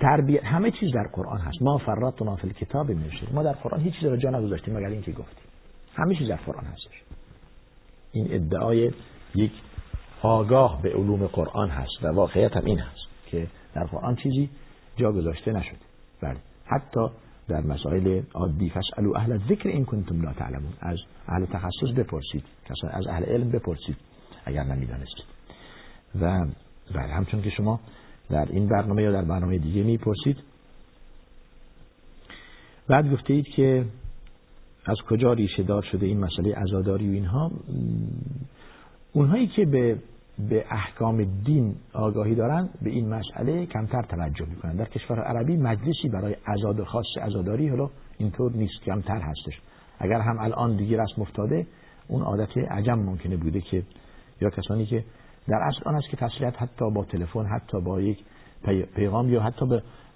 تربیت 0.00 0.44
همه 0.44 0.70
چیز 0.70 0.92
در 0.94 1.06
قرآن 1.12 1.40
هست. 1.40 1.62
ما 1.62 1.78
فرطنا 1.78 2.36
فی 2.36 2.46
الکتاب 2.46 2.90
میشه 2.90 3.32
ما 3.32 3.42
در 3.42 3.52
قرآن 3.52 3.80
هیچ 3.80 3.94
چیز 3.94 4.04
رو 4.04 4.16
جا 4.16 4.30
نگذاشتیم 4.30 4.76
مگر 4.76 4.86
اینکه 4.86 5.12
گفتیم. 5.12 5.44
همه 5.94 6.14
چیز 6.14 6.28
در 6.28 6.36
قرآن 6.36 6.64
هستش. 6.64 7.02
این 8.12 8.26
ادعای 8.30 8.92
یک 9.34 9.52
آگاه 10.22 10.82
به 10.82 10.92
علوم 10.92 11.26
قرآن 11.26 11.68
هست 11.68 12.02
و 12.02 12.06
واقعیت 12.06 12.56
هم 12.56 12.64
این 12.64 12.78
هست 12.78 13.06
که 13.26 13.46
در 13.74 13.84
قرآن 13.84 14.16
چیزی 14.16 14.50
جا 14.96 15.12
گذاشته 15.12 15.52
نشده. 15.52 15.78
بله. 16.22 16.36
حتی 16.66 17.06
در 17.48 17.60
مسائل 17.60 18.22
عادی 18.34 18.70
فسالو 18.70 19.16
اهل 19.16 19.38
ذکر 19.38 19.68
این 19.68 19.84
کنتم 19.84 20.22
لا 20.22 20.32
تعلمون. 20.32 20.72
از 20.80 20.98
اهل 21.28 21.46
تخصص 21.46 21.96
بپرسید. 21.96 22.44
از 22.90 23.06
اهل 23.06 23.24
علم 23.24 23.50
بپرسید 23.50 23.96
اگر 24.44 24.64
نمی‌دانستید. 24.64 25.24
و 26.20 26.46
بله 26.94 27.12
همچون 27.14 27.42
که 27.42 27.50
شما 27.50 27.80
در 28.30 28.48
این 28.50 28.68
برنامه 28.68 29.02
یا 29.02 29.12
در 29.12 29.24
برنامه 29.24 29.58
دیگه 29.58 29.82
می‌پرسید. 29.82 30.36
بعد 32.88 33.12
گفته 33.12 33.34
اید 33.34 33.46
که 33.46 33.84
از 34.84 34.96
کجا 35.08 35.32
ریشه 35.32 35.62
دار 35.62 35.82
شده 35.82 36.06
این 36.06 36.20
مسئله 36.20 36.54
عزاداری 36.54 37.08
و 37.08 37.12
اینها. 37.12 37.50
اونهایی 39.12 39.46
که 39.46 39.64
به 39.64 39.98
به 40.48 40.64
احکام 40.70 41.24
دین 41.44 41.74
آگاهی 41.92 42.34
دارن 42.34 42.68
به 42.82 42.90
این 42.90 43.08
مسئله 43.08 43.66
کمتر 43.66 44.02
توجه 44.02 44.46
می‌کنن. 44.46 44.76
در 44.76 44.84
کشور 44.84 45.20
عربی 45.20 45.56
مجلسی 45.56 46.08
برای 46.12 46.36
عزاد 46.46 46.84
خاص 46.84 47.06
عزاداری 47.22 47.68
حالا 47.68 47.90
اینطور 48.18 48.52
نیست 48.52 48.82
کمتر 48.84 49.20
هستش. 49.20 49.60
اگر 49.98 50.20
هم 50.20 50.38
الان 50.38 50.76
دیگه 50.76 51.02
رسم 51.02 51.22
افتاده 51.22 51.66
اون 52.08 52.22
عادت 52.22 52.58
عجم 52.58 52.98
ممکنه 52.98 53.36
بوده 53.36 53.60
که 53.60 53.82
یا 54.40 54.50
کسانی 54.50 54.86
که 54.86 55.04
در 55.48 55.58
اصل 55.58 55.80
آن 55.84 55.94
است 55.94 56.08
که 56.08 56.16
تسلیت 56.16 56.62
حتی 56.62 56.90
با 56.90 57.04
تلفن 57.04 57.46
حتی 57.46 57.80
با 57.80 58.00
یک 58.00 58.18
پیغام 58.94 59.32
یا 59.32 59.42
حتی 59.42 59.66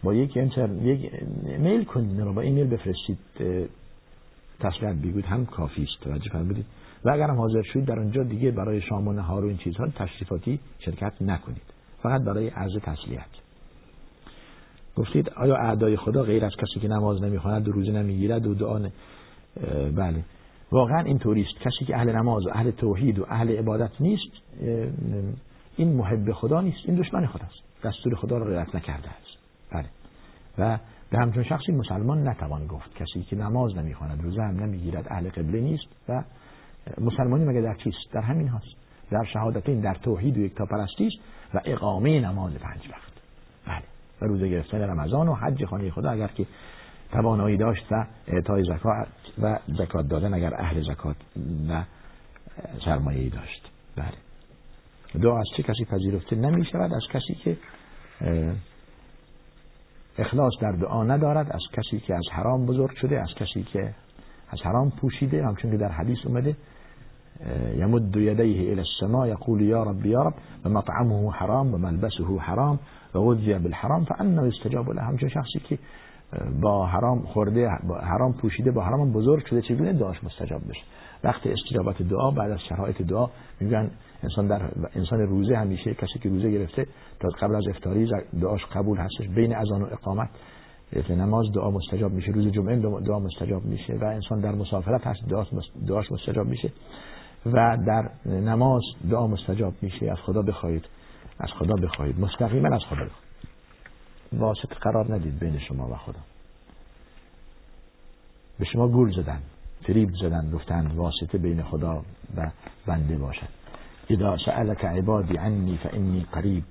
با 0.02 0.14
یک 0.14 0.36
انتر 0.36 0.68
یک 0.72 1.12
میل 1.58 1.84
کنید 1.84 2.24
با 2.24 2.40
ایمیل 2.40 2.66
بفرستید 2.66 3.18
تسلیت 4.60 4.94
بگوید 4.94 5.24
هم 5.24 5.46
کافی 5.46 5.82
است. 5.82 6.00
توجه 6.00 6.30
فرمودید. 6.30 6.66
و 7.04 7.10
اگر 7.10 7.30
هم 7.30 7.36
حاضر 7.36 7.62
شدید 7.62 7.84
در 7.84 7.98
اونجا 7.98 8.22
دیگه 8.22 8.50
برای 8.50 8.80
شام 8.80 9.08
و 9.08 9.12
نهار 9.12 9.44
و 9.44 9.48
این 9.48 9.56
چیزها 9.56 9.86
تشریفاتی 9.86 10.60
شرکت 10.78 11.12
نکنید. 11.20 11.62
فقط 12.02 12.22
برای 12.22 12.48
عرض 12.48 12.72
تسلیت. 12.82 13.26
گفتید 14.96 15.30
آیا 15.30 15.56
اعدای 15.56 15.96
خدا 15.96 16.22
غیر 16.22 16.44
از 16.44 16.52
کسی 16.56 16.80
که 16.80 16.88
نماز 16.88 17.22
نمی‌خواند 17.22 17.68
و 17.68 17.72
روزه 17.72 17.92
نمی‌گیرد 17.92 18.46
و 18.46 18.54
دعا 18.54 18.88
بله. 19.96 20.24
واقعا 20.72 21.00
این 21.00 21.16
است 21.16 21.60
کسی 21.60 21.84
که 21.86 21.96
اهل 21.96 22.16
نماز 22.16 22.46
و 22.46 22.50
اهل 22.52 22.70
توحید 22.70 23.18
و 23.18 23.26
اهل 23.28 23.58
عبادت 23.58 24.00
نیست 24.00 24.32
این 25.76 25.92
محب 25.96 26.32
خدا 26.32 26.60
نیست 26.60 26.78
این 26.84 26.96
دشمن 26.96 27.26
خداست 27.26 27.82
دستور 27.84 28.14
خدا 28.14 28.38
را 28.38 28.48
رعایت 28.48 28.74
نکرده 28.74 29.08
است. 29.08 29.38
بله. 29.72 29.88
و 30.58 30.78
به 31.10 31.18
همچون 31.18 31.42
شخصی 31.42 31.72
مسلمان 31.72 32.28
نتوان 32.28 32.66
گفت. 32.66 32.94
کسی 32.94 33.22
که 33.22 33.36
نماز 33.36 33.76
نمی‌خواند 33.76 34.22
روزه 34.22 34.42
هم 34.42 34.64
نمی‌گیرد 34.64 35.06
اهل 35.10 35.28
قبله 35.28 35.60
نیست 35.60 35.86
و 36.08 36.24
مسلمانی 37.00 37.44
مگه 37.44 37.60
در 37.60 37.74
چیست؟ 37.74 38.12
در 38.12 38.20
همین 38.20 38.48
هاست 38.48 38.76
در 39.10 39.24
شهادتین 39.32 39.80
در 39.80 39.94
توحید 39.94 40.38
و 40.38 40.40
یک 40.40 40.54
پرستیش 40.54 41.12
و 41.54 41.60
اقامه 41.64 42.20
نماز 42.20 42.54
پنج 42.54 42.88
وقت. 42.90 43.12
بله. 43.66 43.84
و 44.22 44.24
روزه 44.24 44.48
گرفتن 44.48 44.80
رمضان 44.80 45.28
و 45.28 45.34
حج 45.34 45.64
خانه 45.64 45.90
خدا. 45.90 46.10
اگر 46.10 46.28
که 46.28 46.46
توانایی 47.12 47.56
داشت 47.56 47.86
و 47.90 48.06
اعطای 48.26 48.62
زکات 48.62 49.08
و 49.42 49.58
زکات 49.78 50.08
دادن 50.08 50.34
اگر 50.34 50.54
اهل 50.54 50.82
زکات 50.82 51.16
و 51.68 51.84
سرمایه 52.84 53.30
داشت. 53.30 53.70
بله. 53.96 54.12
دعا 55.22 55.38
از 55.38 55.46
چه 55.56 55.62
کسی 55.62 55.84
پذیرفته 55.84 56.36
نمی 56.36 56.64
شود 56.64 56.92
از 56.92 57.02
کسی 57.12 57.34
که 57.34 57.56
اخلاص 60.18 60.52
در 60.60 60.72
دعا 60.72 61.04
ندارد 61.04 61.52
از 61.52 61.62
کسی 61.72 62.00
که 62.00 62.14
از 62.14 62.24
حرام 62.32 62.66
بزرگ 62.66 62.96
شده 62.96 63.20
از 63.20 63.28
کسی 63.36 63.62
که 63.62 63.94
از 64.50 64.58
حرام 64.64 64.90
پوشیده. 64.90 65.46
همچون 65.46 65.70
که 65.70 65.76
در 65.76 65.92
حدیث 65.92 66.18
اومده 66.26 66.56
يمد 67.76 68.16
يديه 68.16 68.72
الى 68.72 68.80
السماء 68.80 69.26
يقول 69.26 69.62
يا 69.62 69.82
رب 69.82 70.06
يا 70.06 70.22
رب 70.22 70.34
ومطعمه 70.64 71.30
حرام 71.30 71.74
وملبسه 71.74 72.38
حرام 72.38 72.78
وغذي 73.14 73.58
بالحرام 73.58 74.04
فانه 74.04 74.48
يستجاب 74.48 74.90
له. 74.90 75.02
همچون 75.02 75.28
شخصی 75.28 75.58
که 75.58 75.78
با 76.62 76.86
حرام 76.86 77.20
خورده 77.20 77.70
با 77.88 77.98
حرام 77.98 78.32
پوشیده 78.32 78.70
با 78.70 78.82
حرام 78.82 79.12
بزرگ 79.12 79.46
شده 79.46 79.62
چگونه 79.62 79.92
دعاش 79.92 80.24
مستجاب 80.24 80.60
بشه؟ 80.68 80.82
وقت 81.24 81.46
استجابت 81.46 82.02
دعا 82.02 82.30
بعد 82.30 82.50
از 82.50 82.60
شرایط 82.68 83.02
دعا 83.02 83.28
میگن 83.60 83.90
انسان 84.22 84.46
در 84.46 84.70
انسان 84.94 85.20
روزه 85.20 85.56
همیشه 85.56 85.94
کسی 85.94 86.18
که 86.22 86.28
روزه 86.28 86.50
گرفته 86.50 86.86
تا 87.20 87.28
قبل 87.28 87.54
از 87.54 87.68
افطاری 87.68 88.10
دعاش 88.40 88.64
قبول 88.64 88.98
هستش 88.98 89.28
بین 89.28 89.56
اذان 89.56 89.82
و 89.82 89.86
اقامت 89.92 90.28
نماز 91.10 91.44
دعا 91.54 91.70
مستجاب 91.70 92.12
میشه 92.12 92.32
روز 92.32 92.52
جمعه 92.52 92.76
دعا 93.00 93.18
مستجاب 93.18 93.64
میشه 93.64 93.94
و 93.94 94.04
انسان 94.04 94.40
در 94.40 94.52
مسافرت 94.52 95.06
هست 95.06 95.20
دعاش 95.86 96.12
مستجاب 96.12 96.46
میشه 96.46 96.72
و 97.46 97.78
در 97.86 98.10
نماز 98.26 98.82
دعا 99.10 99.26
مستجاب 99.26 99.74
میشه. 99.82 100.10
از 100.10 100.18
خدا 100.18 100.42
بخواهید 100.42 100.84
از 101.40 101.50
خدا 101.58 101.74
بخواهید. 101.74 102.20
مستقیما 102.20 102.74
از 102.74 102.80
خدا 102.80 103.04
بخواهید. 103.04 103.25
واسط 104.32 104.72
قرار 104.80 105.14
ندید 105.14 105.38
بین 105.38 105.58
شما 105.58 105.88
و 105.88 105.96
خدا. 105.96 106.20
به 108.58 108.64
شما 108.64 108.88
گول 108.88 109.22
زدن 109.22 109.42
فریب 109.86 110.10
زدن 110.20 110.50
گفتن 110.50 110.86
واسطه 110.86 111.38
بین 111.38 111.62
خدا 111.62 112.02
و 112.36 112.50
بنده 112.86 113.16
باشد. 113.16 113.48
اذا 114.10 114.36
سألك 114.46 114.84
عبادی 114.84 115.36
عنی 115.36 115.76
فانی 115.76 116.26
قریب. 116.32 116.64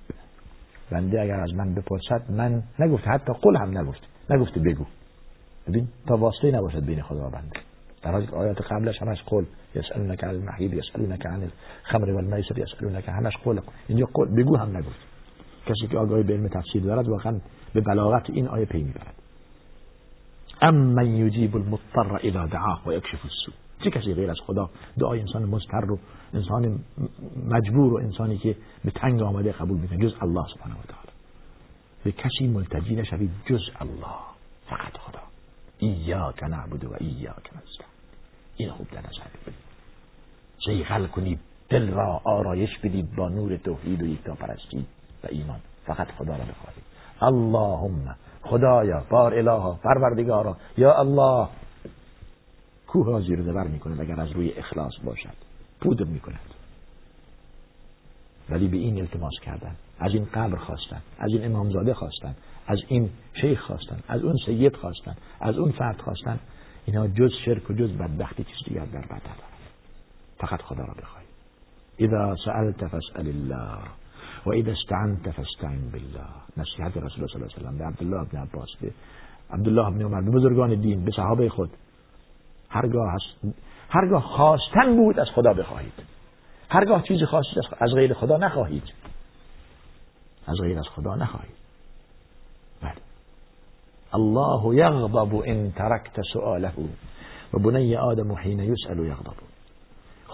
بنده 0.92 1.22
اگر 1.22 1.40
از 1.40 1.54
من 1.54 1.74
بپرسد 1.74 2.32
من 2.32 2.64
نگفته 2.80 3.10
حتی 3.10 3.34
قل 3.34 3.56
هم 3.56 3.78
نگفته 3.78 4.08
نگفته 4.30 4.60
بگو. 4.60 4.86
ببین 5.68 5.88
تا 6.08 6.18
واسطه 6.18 6.52
نباشد 6.52 6.86
بین 6.86 7.02
خدا 7.02 7.28
و 7.28 7.30
بنده. 7.30 7.60
در 8.02 8.12
حالی 8.12 8.28
که 8.28 8.36
آیات 8.36 8.62
قبلش 8.62 9.02
همش 9.02 9.24
قل 9.26 9.46
یسألونک 9.76 10.24
عن 10.24 10.30
المحیض 10.30 10.74
یسألونک 10.74 11.26
عن 11.26 11.44
الخمر 11.84 12.12
والمیسر 12.12 12.58
یسألونک 12.58 13.10
همش 13.10 13.38
قل 13.38 13.60
اینجا 13.88 14.06
قل 14.14 14.26
بگو 14.26 14.58
هم 14.58 14.78
نگفت. 14.78 15.15
کسی 15.66 15.88
که 15.92 15.98
آگاهی 15.98 16.24
به 16.24 16.34
علم 16.34 16.48
تفسیر 16.48 16.84
دارد 16.84 17.08
واقعا 17.08 17.40
به 17.74 17.82
بلاغت 17.82 18.30
این 18.30 18.48
آیه 18.48 18.66
پی 18.66 18.84
می‌برد. 18.84 19.16
ام 20.62 20.76
من 20.76 21.16
یجیب 21.16 21.56
المضطر 21.56 22.20
اذا 22.24 22.46
دعاه 22.46 22.82
و 22.86 22.94
یکشف 22.94 23.26
السوء. 23.26 23.54
چه 23.84 23.92
کسی 23.92 24.14
غیر 24.14 24.32
از 24.32 24.38
خدا 24.46 24.70
دعای 25.00 25.20
انسان 25.20 25.46
مضطر 25.46 25.82
رو 25.82 26.00
انسان 26.34 26.80
مجبور 27.50 27.94
و 27.94 27.98
انسانی 27.98 28.38
که 28.38 28.56
به 28.86 28.92
تنگ 28.92 29.22
آمده 29.22 29.52
قبول 29.52 29.78
می‌کنه؟ 29.78 29.98
جز 29.98 30.14
الله 30.22 30.46
سبحانه 30.54 30.76
و 30.76 30.84
تعالی. 30.88 31.12
به 32.04 32.12
کسی 32.12 32.48
ملتجی 32.48 32.96
نشوید 32.96 33.32
جز 33.46 33.62
الله. 33.80 34.16
فقط 34.70 34.98
خدا. 34.98 35.20
ایاک 35.78 36.44
نعبد 36.44 36.84
و 36.86 36.94
ایاک 37.00 37.50
نستعین. 37.56 37.90
این 38.58 38.72
خوب 38.72 38.88
در 38.92 39.00
نظر 39.00 39.30
بگیرید. 39.46 39.66
شیخل 40.66 41.08
کنید 41.08 41.40
دل 41.70 41.90
را 41.90 42.22
آرایش 42.24 42.70
بدید 42.84 43.16
با 43.16 43.30
نور 43.30 43.58
توحید 43.58 44.04
و 44.04 44.06
یکتا 44.06 44.36
پرستی. 44.36 44.86
و 45.26 45.28
ایمان. 45.30 45.60
فقط 45.86 46.12
خدا 46.12 46.36
را 46.36 46.44
بخواهید 46.44 46.84
اللهم 47.22 48.16
خدایا 48.44 49.04
بار 49.10 49.34
الها 49.34 49.80
پروردگارا 49.84 50.58
یا 50.78 51.00
الله. 51.00 51.48
کوه 52.88 53.08
را 53.08 53.22
زیر 53.22 53.42
زبر 53.42 53.68
می‌کنه 53.68 54.02
اگر 54.02 54.20
از 54.20 54.32
روی 54.32 54.52
اخلاص 54.52 54.94
باشد. 55.04 55.36
پودر 55.82 56.06
می‌کند. 56.06 56.40
ولی 58.50 58.68
به 58.68 58.78
این 58.78 59.00
التماس 59.00 59.34
کردن. 59.42 59.76
از 60.00 60.14
این 60.14 60.28
قبر 60.34 60.58
خواستن 60.58 61.02
از 61.20 61.30
این 61.32 61.46
امامزاده 61.46 61.94
خواستن 61.94 62.36
از 62.68 62.80
این 62.88 63.10
شیخ 63.42 63.62
خواستن 63.62 64.00
از 64.08 64.24
اون 64.24 64.36
سید 64.46 64.76
خواستن 64.76 65.16
از 65.40 65.58
اون 65.58 65.72
فرد 65.72 66.02
خواستن. 66.02 66.40
اینا 66.86 67.08
جز 67.08 67.32
شرک 67.46 67.70
و 67.70 67.74
جز 67.74 67.90
بدبختی 67.90 68.44
چیز 68.44 68.68
دیگر 68.68 68.86
در 68.86 69.02
بد 69.02 69.22
فقط 70.38 70.62
خدا 70.62 70.84
را 70.84 70.94
بخواهید 70.94 71.30
اذا 72.00 72.36
سألت 72.46 72.88
فاسأل 72.88 73.28
الله. 73.28 73.78
و 74.46 74.52
اذا 74.52 74.72
استعنت 74.72 75.32
فاستعن 75.32 75.92
بالله. 75.92 76.28
نصیحت 76.58 76.98
رسول 76.98 77.24
الله 77.24 77.28
صلی 77.28 77.38
الله 77.38 77.58
علیه 77.58 77.70
و 77.70 77.78
به 77.78 77.86
عبدالله 77.86 78.22
ابن 78.22 78.38
عباس 78.38 78.70
به 78.82 78.92
عبدالله 79.50 79.88
ابن 79.88 80.02
عمر. 80.02 80.22
به 80.22 80.32
بزرگان 80.32 80.76
دین 80.82 81.06
به 81.06 81.12
صحابه 81.12 81.50
خود. 81.50 81.70
هرگاه 82.70 83.14
هست 83.14 83.56
هرگاه 83.90 84.22
خواستن 84.22 84.96
بود 84.96 85.20
از 85.20 85.28
خدا 85.36 85.54
بخواهید. 85.54 85.94
هرگاه 86.70 87.04
چیز 87.04 87.24
خاصی 87.24 87.48
از 87.80 87.92
غیر 87.96 88.14
خدا 88.14 88.38
نخواهید. 88.38 88.84
از 90.48 90.58
غیر 90.62 90.80
از 90.80 90.88
خدا 90.96 91.16
نخواهید. 91.16 91.56
بله. 92.82 92.92
الله 94.14 94.76
یغضب 94.76 95.36
ان 95.46 95.72
ترکت 95.72 96.22
سؤاله. 96.34 96.72
و 97.54 97.60
بنی 97.60 97.96
آدم 97.96 98.32
حین 98.32 98.60
یسأل 98.60 99.00
یغضب. 99.00 99.55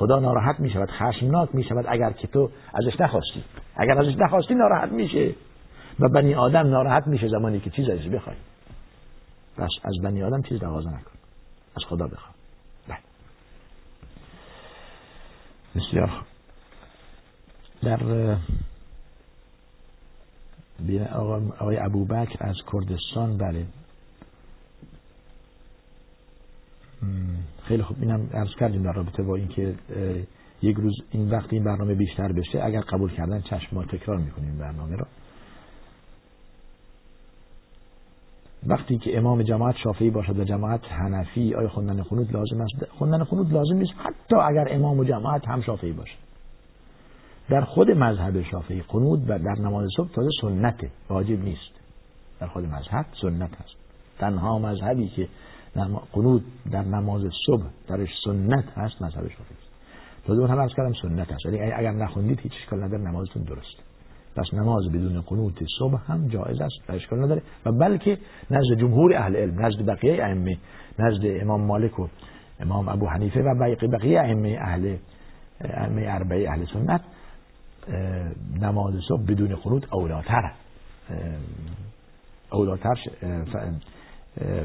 خدا 0.02 0.20
ناراحت 0.20 0.60
می 0.60 0.70
شود 0.70 0.90
خشمناک 0.92 1.56
می 1.56 1.64
شود 1.64 1.86
اگر 1.88 2.12
که 2.12 2.28
تو 2.28 2.50
ازش 2.74 3.02
نخواستی. 3.02 3.44
اگر 3.76 4.00
ازش 4.00 4.16
نخواستی 4.18 4.56
ناراحت 4.56 4.92
میشه. 4.92 5.36
و 6.00 6.10
بنی 6.10 6.36
آدم 6.36 6.68
ناراحت 6.68 7.08
میشه 7.08 7.28
زمانی 7.28 7.60
که 7.60 7.70
چیز 7.70 7.90
ازش 7.90 8.08
بخوای. 8.08 8.36
پس 9.58 9.70
از 9.84 9.94
بنی 10.04 10.24
آدم 10.24 10.42
چیز 10.42 10.60
دوازه 10.60 10.90
نکن. 10.90 11.12
از 11.78 11.84
خدا 11.90 12.08
بخواه. 12.08 12.34
بله. 12.88 12.98
بسیار 15.76 16.12
در 17.84 18.38
آقای 21.60 21.78
ابوبکر 21.78 22.38
از 22.40 22.56
کردستان 22.72 23.38
بله. 23.38 23.66
خیلی 27.64 27.84
خوب. 27.84 27.98
اینم 28.02 28.30
عرض 28.34 28.56
کردیم 28.60 28.84
در 28.84 28.94
رابطه 28.94 29.24
با 29.24 29.36
اینکه 29.36 29.76
یک 30.62 30.78
روز 30.78 30.94
این 31.12 31.30
وقت 31.30 31.54
این 31.54 31.64
برنامه 31.64 31.96
بیشتر 31.96 32.32
بشه 32.32 32.64
اگر 32.64 32.82
قبول 32.82 33.12
کردن 33.12 33.42
چشم 33.42 33.76
ما 33.76 33.84
تکرار 33.84 34.18
می‌کنیم 34.18 34.58
برنامه 34.58 34.96
را 34.96 35.08
وقتی 38.68 38.98
که 38.98 39.18
امام 39.18 39.44
جماعت 39.44 39.76
شافعی 39.84 40.10
باشد 40.10 40.40
و 40.40 40.44
جماعت 40.44 40.82
حنفی 40.84 41.56
آیا 41.56 41.70
خوندن 41.70 42.04
خنود 42.04 42.34
لازم 42.34 42.62
است؟ 42.62 42.92
خوندن 42.92 43.24
خنود 43.24 43.54
لازم 43.54 43.76
نیست 43.76 43.94
حتی 43.98 44.36
اگر 44.36 44.68
امام 44.70 45.00
و 45.00 45.04
جماعت 45.04 45.48
هم 45.48 45.62
شافعی 45.62 45.92
باشه 45.92 46.16
در 47.50 47.62
خود 47.62 47.92
مذهب 47.92 48.44
شافعی 48.44 48.82
قنود 48.82 49.30
و 49.30 49.40
در 49.40 49.56
نماز 49.60 49.88
صبح 49.98 50.10
تازه 50.10 50.30
سنته 50.42 50.90
واجب 51.10 51.44
نیست. 51.44 51.72
در 52.40 52.48
خود 52.48 52.66
مذهب 52.66 53.06
سنت 53.22 53.50
هست. 53.52 53.76
تنها 54.20 54.60
مذهبی 54.60 55.08
که 55.08 55.28
قنود 56.14 56.44
در 56.72 56.82
نماز 56.82 57.22
صبح 57.46 57.64
درش 57.88 58.10
سنت 58.26 58.66
هست 58.76 59.02
مذهب 59.02 59.28
شافعی 59.28 59.56
است 59.62 59.72
تازه 60.28 60.48
هم 60.48 60.60
از 60.60 60.70
کردم 60.78 60.94
سنت 61.02 61.32
هست. 61.32 61.46
ولی 61.46 61.60
اگر 61.62 61.92
نخوندید 61.92 62.40
هیچ 62.40 62.54
اشکال 62.64 62.84
نداره 62.84 63.02
نمازتون 63.02 63.44
درسته 63.44 63.84
پس 64.36 64.54
نماز 64.54 64.88
بدون 64.88 65.22
قنوت 65.22 65.54
صبح 65.80 66.12
هم 66.12 66.28
جایز 66.28 66.62
است 66.62 66.90
و 66.90 66.92
اشکال 66.92 67.20
نداره. 67.20 67.42
و 67.66 67.72
بلکه 67.72 68.18
نزد 68.52 68.80
جمهور 68.80 69.16
اهل 69.16 69.36
علم 69.36 69.66
نزد 69.66 69.86
بقیه 69.86 70.24
ائمه 70.24 70.58
نزد 71.00 71.42
امام 71.42 71.62
مالک 71.62 72.00
و 72.00 72.08
امام 72.60 72.90
ابو 72.90 73.08
حنیفه 73.08 73.42
و 73.42 73.76
بقیه 73.92 74.20
ائمه 74.20 74.58
اهل 74.62 74.98
ائمه 75.62 76.06
اربعه 76.08 76.50
اهل 76.50 76.66
سنت 76.66 77.02
نماز 78.62 78.94
صبح 79.08 79.24
بدون 79.24 79.56
قنوت 79.56 79.94
اولاتر 79.94 80.52
اولاتر 82.52 82.96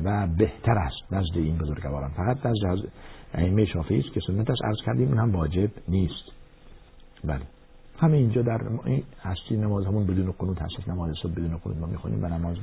و 0.04 0.26
بهتر 0.26 0.78
است 0.78 1.12
نزد 1.12 1.36
این 1.36 1.58
بزرگواران. 1.58 2.10
فقط 2.10 2.46
نزد 2.46 2.88
ائمه 3.34 3.64
شافعی 3.64 4.00
است 4.00 4.12
که 4.12 4.20
سنتش 4.26 4.58
عرض 4.64 4.76
کردیم 4.86 5.08
اون 5.08 5.18
هم 5.18 5.36
واجب 5.36 5.70
نیست. 5.88 6.24
بله. 7.24 7.40
همه 7.98 8.16
اینجا 8.16 8.42
در 8.42 8.60
هستی 9.22 9.56
نماز 9.56 9.86
همون 9.86 10.06
بدون 10.06 10.34
قنوت 10.38 10.62
هست. 10.62 10.88
نماز 10.88 11.14
صبح 11.22 11.32
بدون 11.32 11.56
قنوت 11.56 11.76
ما 11.76 11.86
می‌خونیم 11.86 12.24
و 12.24 12.26
نماز 12.26 12.56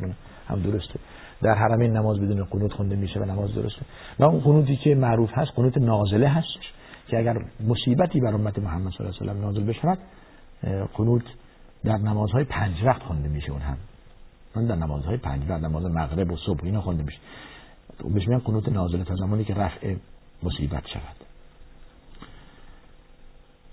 هم 0.47 0.60
درسته. 0.60 0.99
در 1.41 1.54
حرمین 1.54 1.97
نماز 1.97 2.20
بدون 2.20 2.43
قنوت 2.43 2.74
خونده 2.74 2.95
میشه 2.95 3.20
و 3.20 3.26
نماز 3.26 3.56
درسته. 3.56 3.82
و 4.20 4.24
اون 4.24 4.39
قنوتی 4.39 4.76
که 4.76 4.95
معروف 4.95 5.30
هست 5.34 5.51
قنوت 5.56 5.78
نازله 5.78 6.28
هستش 6.28 6.74
که 7.08 7.20
اگر 7.20 7.45
مصیبتی 7.68 8.20
بر 8.20 8.34
امت 8.34 8.60
محمد 8.60 8.91
صلی 8.97 9.08
الله 9.08 9.22
علیه 9.22 9.34
و 9.34 9.45
نازل 9.45 9.64
بشود 9.64 9.99
قنوت 10.93 11.24
در 11.84 11.97
نمازهای 11.97 12.43
پنج 12.43 12.84
وقت 12.86 13.04
خونده 13.04 13.30
میشه 13.30 13.51
اون 13.51 13.62
هم. 13.62 13.78
اون 14.56 14.66
در 14.66 14.76
نمازهای 14.76 15.18
پنج 15.18 15.49
وقت 15.49 15.64
نماز 15.64 15.86
مغرب 15.86 16.32
و 16.32 16.38
صبح 16.38 16.60
اینا 16.64 16.82
خونده 16.82 17.04
میشه 17.04 17.20
بهش 18.04 18.28
میگن 18.28 18.39
قنوت 18.39 18.70
نازله 18.70 19.04
تا 19.04 19.16
زمانی 19.16 19.43
که 19.43 19.54
رفع 19.54 19.95
مصیبت 20.43 20.84
شود. 20.88 21.16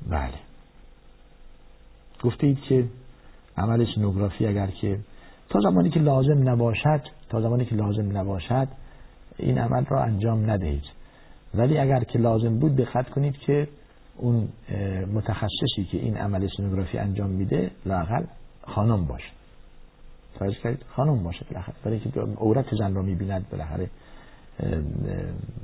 بله. 0.09 0.35
گفته 2.23 2.47
اید 2.47 2.61
که 2.61 2.89
عمل 3.57 3.87
سنوگرافی 3.95 4.47
اگر 4.47 4.67
که 4.67 4.99
تا 5.49 5.61
زمانی 5.61 5.91
که 5.91 6.01
لازم 6.01 6.49
نباشد 6.49 7.03
تا 7.29 7.41
زمانی 7.41 7.65
که 7.65 7.75
لازم 7.75 8.19
نباشد 8.19 8.69
این 9.39 9.59
عمل 9.59 9.85
را 9.85 10.03
انجام 10.03 10.51
ندهید. 10.51 10.85
ولی 11.55 11.79
اگر 11.79 12.05
که 12.05 12.19
لازم 12.19 12.59
بود 12.59 12.77
دقت 12.77 13.11
کنید 13.11 13.39
که 13.39 13.69
اون 14.17 14.49
متخصصی 15.15 15.85
که 15.91 15.99
این 15.99 16.17
عمل 16.17 16.49
سنوگرافی 16.57 16.99
انجام 16.99 17.31
میده 17.31 17.71
لاقل 17.87 18.25
خانم 18.63 19.05
باشه. 19.05 19.40
توجه 20.39 20.59
کردید. 20.63 20.85
خانم 20.97 21.23
باشه 21.23 21.47
بالاخره 21.51 21.75
برای 21.85 22.01
که 22.01 22.21
عورت 22.21 22.75
زن 22.75 22.95
رو 22.95 23.03
می‌بیند 23.03 23.47
بالاخره 23.51 23.91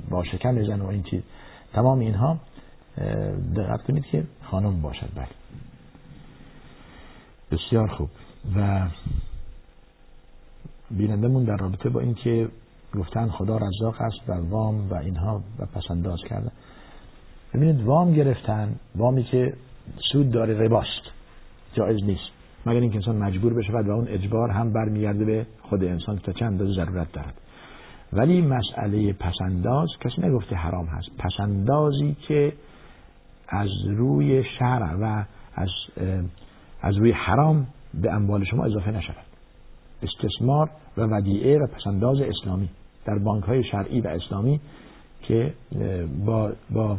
با 0.09 0.23
شکم 0.23 0.63
زن 0.63 0.81
و 0.81 0.87
این 0.87 1.03
چیز. 1.03 1.21
تمام 1.73 1.99
اینها 1.99 2.39
دقت 3.55 3.81
کنید 3.87 4.05
که 4.05 4.23
خانم 4.43 4.81
باشد 4.81 5.09
بله. 5.15 5.27
بسیار 7.51 7.87
خوب. 7.87 8.09
و 8.55 8.87
بینندمون 10.91 11.43
در 11.43 11.57
رابطه 11.57 11.89
با 11.89 11.99
اینکه 11.99 12.49
گفتن 12.93 13.29
خدا 13.29 13.57
رزاق 13.57 14.01
است 14.01 14.29
و 14.29 14.33
وام 14.49 14.89
و 14.89 14.95
اینها 14.95 15.43
و 15.59 15.65
پسنداز 15.65 16.19
کردن. 16.29 16.51
ببینید 17.53 17.83
وام 17.83 18.13
گرفتن 18.13 18.75
وامی 18.95 19.23
که 19.23 19.53
سود 20.11 20.31
داره 20.31 20.53
رباست. 20.53 21.01
جایز 21.73 22.03
نیست. 22.03 22.36
مگر 22.67 22.79
اینکه 22.79 22.95
انسان 22.95 23.15
مجبور 23.15 23.53
بشه 23.53 23.73
و 23.73 23.91
اون 23.91 24.07
اجبار 24.07 24.49
هم 24.49 24.73
برمیگرده 24.73 25.25
به 25.25 25.45
خود 25.61 25.83
انسان 25.83 26.17
تا 26.17 26.31
چند 26.31 26.51
اندازه 26.51 26.73
ضرورت 26.73 27.11
دارد. 27.11 27.33
ولی 28.13 28.41
مسئله 28.41 29.13
پسنداز 29.13 29.87
کسی 30.01 30.21
نگفته 30.21 30.55
حرام 30.55 30.85
هست. 30.85 31.07
پسندازی 31.17 32.15
که 32.27 32.53
از 33.47 33.69
روی 33.87 34.43
شرع 34.59 34.93
و 34.93 35.23
از 35.55 35.69
از 36.81 36.97
روی 36.97 37.11
حرام 37.11 37.67
به 37.93 38.13
اموال 38.13 38.43
شما 38.43 38.65
اضافه 38.65 38.91
نشود. 38.91 39.25
استثمار 40.03 40.69
و 40.97 41.01
ودیعه 41.01 41.59
و 41.59 41.67
پسنداز 41.67 42.17
اسلامی 42.21 42.69
در 43.05 43.17
بانک 43.19 43.43
های 43.43 43.63
شرعی 43.63 44.01
و 44.01 44.07
اسلامی 44.07 44.59
که 45.21 45.53
با, 46.25 46.51
با 46.71 46.97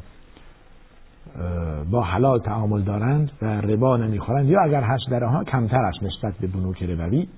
با 1.90 2.02
حلال 2.02 2.40
تعامل 2.40 2.82
دارند 2.82 3.32
و 3.42 3.46
ربا 3.46 3.96
نمی‌خورند. 3.96 4.48
یا 4.48 4.60
اگر 4.60 4.82
هست 4.82 5.10
در 5.10 5.24
آنها 5.24 5.44
کمتر 5.44 5.84
است 5.84 6.02
نسبت 6.02 6.34
به 6.40 6.46
بنوک 6.46 6.82
ربوی 6.82 7.28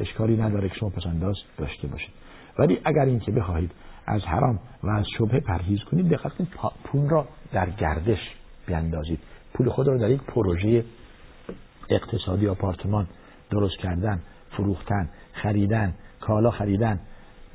اشکالی 0.00 0.36
نداره 0.36 0.68
که 0.68 0.74
شما 0.74 0.88
پسنداز 0.88 1.36
داشته 1.58 1.88
باشید. 1.88 2.10
ولی 2.58 2.78
اگر 2.84 3.04
اینکه 3.04 3.32
بخواهید 3.32 3.70
از 4.06 4.22
حرام 4.22 4.58
و 4.82 4.90
از 4.90 5.04
شبه 5.18 5.40
پرهیز 5.40 5.80
کنید 5.90 6.08
دقت 6.08 6.32
کنید 6.32 6.50
پول 6.84 7.08
را 7.08 7.26
در 7.52 7.70
گردش 7.70 8.18
بیندازید 8.66 9.18
پول 9.54 9.68
خود 9.68 9.88
را 9.88 9.96
در 9.96 10.10
یک 10.10 10.22
پروژه 10.22 10.84
اقتصادی 11.90 12.48
آپارتمان 12.48 13.06
درست 13.50 13.76
کردن 13.76 14.20
فروختن 14.50 15.08
خریدن 15.32 15.94
کالا 16.20 16.50
خریدن 16.50 17.00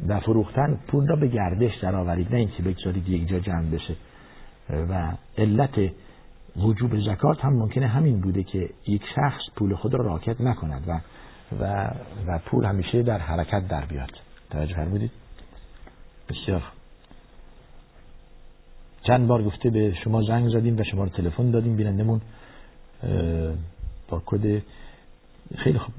و 0.07 0.19
فروختن 0.19 0.79
پول 0.87 1.07
را 1.07 1.15
به 1.15 1.27
گردش 1.27 1.75
درآورید. 1.81 2.31
نه 2.31 2.37
اینکه 2.37 2.63
بگذارید 2.63 3.09
یک 3.09 3.27
جا 3.27 3.39
جمع 3.39 3.69
بشه. 3.69 3.95
و 4.69 5.13
علت 5.37 5.91
وجوب 6.55 6.99
زکات 6.99 7.45
هم 7.45 7.53
ممکنه 7.53 7.87
همین 7.87 8.21
بوده 8.21 8.43
که 8.43 8.69
یک 8.87 9.01
شخص 9.15 9.41
پول 9.55 9.75
خود 9.75 9.93
را 9.93 10.05
راکت 10.05 10.41
نکند 10.41 10.83
و 10.87 10.99
و, 11.59 11.91
و 12.27 12.39
پول 12.45 12.65
همیشه 12.65 13.03
در 13.03 13.17
حرکت 13.17 13.67
در 13.67 13.85
بیاد. 13.85 14.11
توجه 14.49 14.75
فرمودید؟ 14.75 15.11
بسیار. 16.29 16.63
چند 19.03 19.27
بار 19.27 19.43
گفته 19.43 19.69
به 19.69 19.95
شما 20.03 20.21
زنگ 20.21 20.49
زدیم 20.49 20.79
و 20.79 20.83
شما 20.83 21.03
رو 21.03 21.09
تلفن 21.09 21.51
دادیم. 21.51 21.75
بینندمون 21.75 22.21
با 24.09 24.21
کد 24.25 24.61
خیلی 25.57 25.79
خوب 25.79 25.93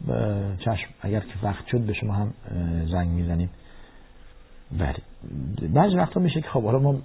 چشم. 0.59 0.89
اگر 1.01 1.21
که 1.21 1.35
وقت 1.43 1.67
شد 1.67 1.81
به 1.81 1.93
شما 1.93 2.13
هم 2.13 2.35
زنگ 2.93 3.09
می‌زنیم. 3.09 3.51
بله. 4.79 4.97
بعض 5.69 5.95
وقتا 5.95 6.21
میشه 6.21 6.41
که 6.41 6.49
خب 6.49 6.65
حالا 6.65 6.79
ما 6.79 6.97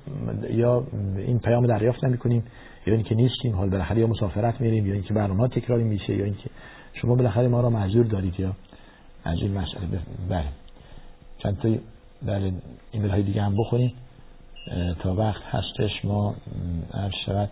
یا 0.50 0.88
این 1.18 1.40
پیام 1.40 1.68
دریافت 1.68 2.04
نمی 2.04 2.18
کنیم 2.18 2.44
یا 2.86 2.94
اینکه 2.94 3.16
نیستیم 3.16 3.56
حال 3.56 3.70
بالاخره 3.70 4.00
یا 4.00 4.08
مسافرت 4.08 4.62
میریم 4.62 4.86
یا 4.88 4.94
اینکه 4.94 5.14
برنامه 5.14 5.48
تکراری 5.48 5.84
میشه 5.84 6.16
یا 6.16 6.26
اینکه 6.26 6.50
شما 6.94 7.16
بالاخره 7.16 7.48
ما 7.48 7.62
را 7.62 7.70
معذور 7.70 8.06
دارید 8.06 8.40
یا 8.40 8.56
از 9.24 9.38
این 9.38 9.54
مسئله 9.54 9.88
بله. 10.30 10.48
چند 11.38 11.60
تا 11.60 11.70
بله 12.22 12.54
ایمیل 12.92 13.12
های 13.12 13.24
دیگه 13.24 13.42
هم 13.42 13.56
بخونیم. 13.58 13.94
تا 15.00 15.16
وقت 15.16 15.42
هستش 15.44 16.06
ما 16.06 16.36
عرض 16.94 17.14
شود. 17.26 17.52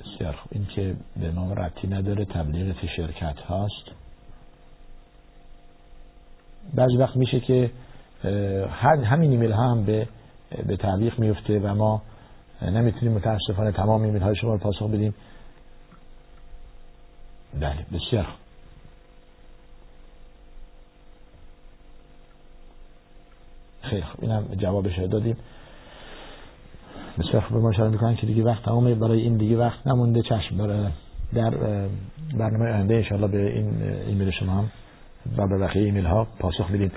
بسیار 0.00 0.32
خوب. 0.32 0.50
این 0.52 0.66
که 0.66 0.96
به 1.16 1.30
ما 1.30 1.52
ربطی 1.52 1.88
نداره 1.88 2.24
تبلیغ 2.24 2.74
شرکت 2.96 3.38
هاست. 3.38 4.05
بعضی 6.74 6.96
وقت 6.96 7.16
میشه 7.16 7.40
که 7.40 7.70
همین 9.04 9.30
ایمیل 9.30 9.52
ها 9.52 9.70
هم 9.70 9.84
به 9.84 10.08
به 10.66 10.76
تعلیق 10.76 11.18
میفته 11.18 11.58
و 11.58 11.74
ما 11.74 12.02
نمی‌تونیم 12.62 13.12
متاسفانه 13.12 13.72
تمام 13.72 14.02
ایمیل 14.02 14.22
های 14.22 14.36
شما 14.36 14.52
رو 14.52 14.58
پاسخ 14.58 14.90
بدیم. 14.90 15.14
بله 17.60 17.86
بسیار 17.92 18.26
خیلی 23.82 24.02
خوب. 24.02 24.24
اینم 24.24 24.44
جوابش 24.56 24.98
دادیم. 24.98 25.36
بسیار 27.18 27.42
خوب. 27.42 27.56
ما 27.56 27.70
اشاره 27.70 27.90
می‌کنن 27.90 28.16
که 28.16 28.26
دیگه 28.26 28.42
وقت 28.42 28.62
تمامه. 28.62 28.94
برای 28.94 29.20
این 29.20 29.36
دیگه 29.36 29.56
وقت 29.56 29.86
نمونده 29.86 30.22
چشم. 30.22 30.56
برای 30.56 30.86
در 31.34 31.50
برنامه 32.34 32.72
آینده 32.72 32.94
انشاءالله 32.94 33.28
به 33.28 33.52
این 33.52 33.82
ایمیل 33.82 34.30
شما 34.30 34.52
هم 34.52 34.70
و 35.38 35.46
به 35.46 35.58
بقیه 35.58 35.82
ایمیل 35.82 36.06
ها 36.06 36.26
پاسخ 36.38 36.70
بدیم 36.70 36.90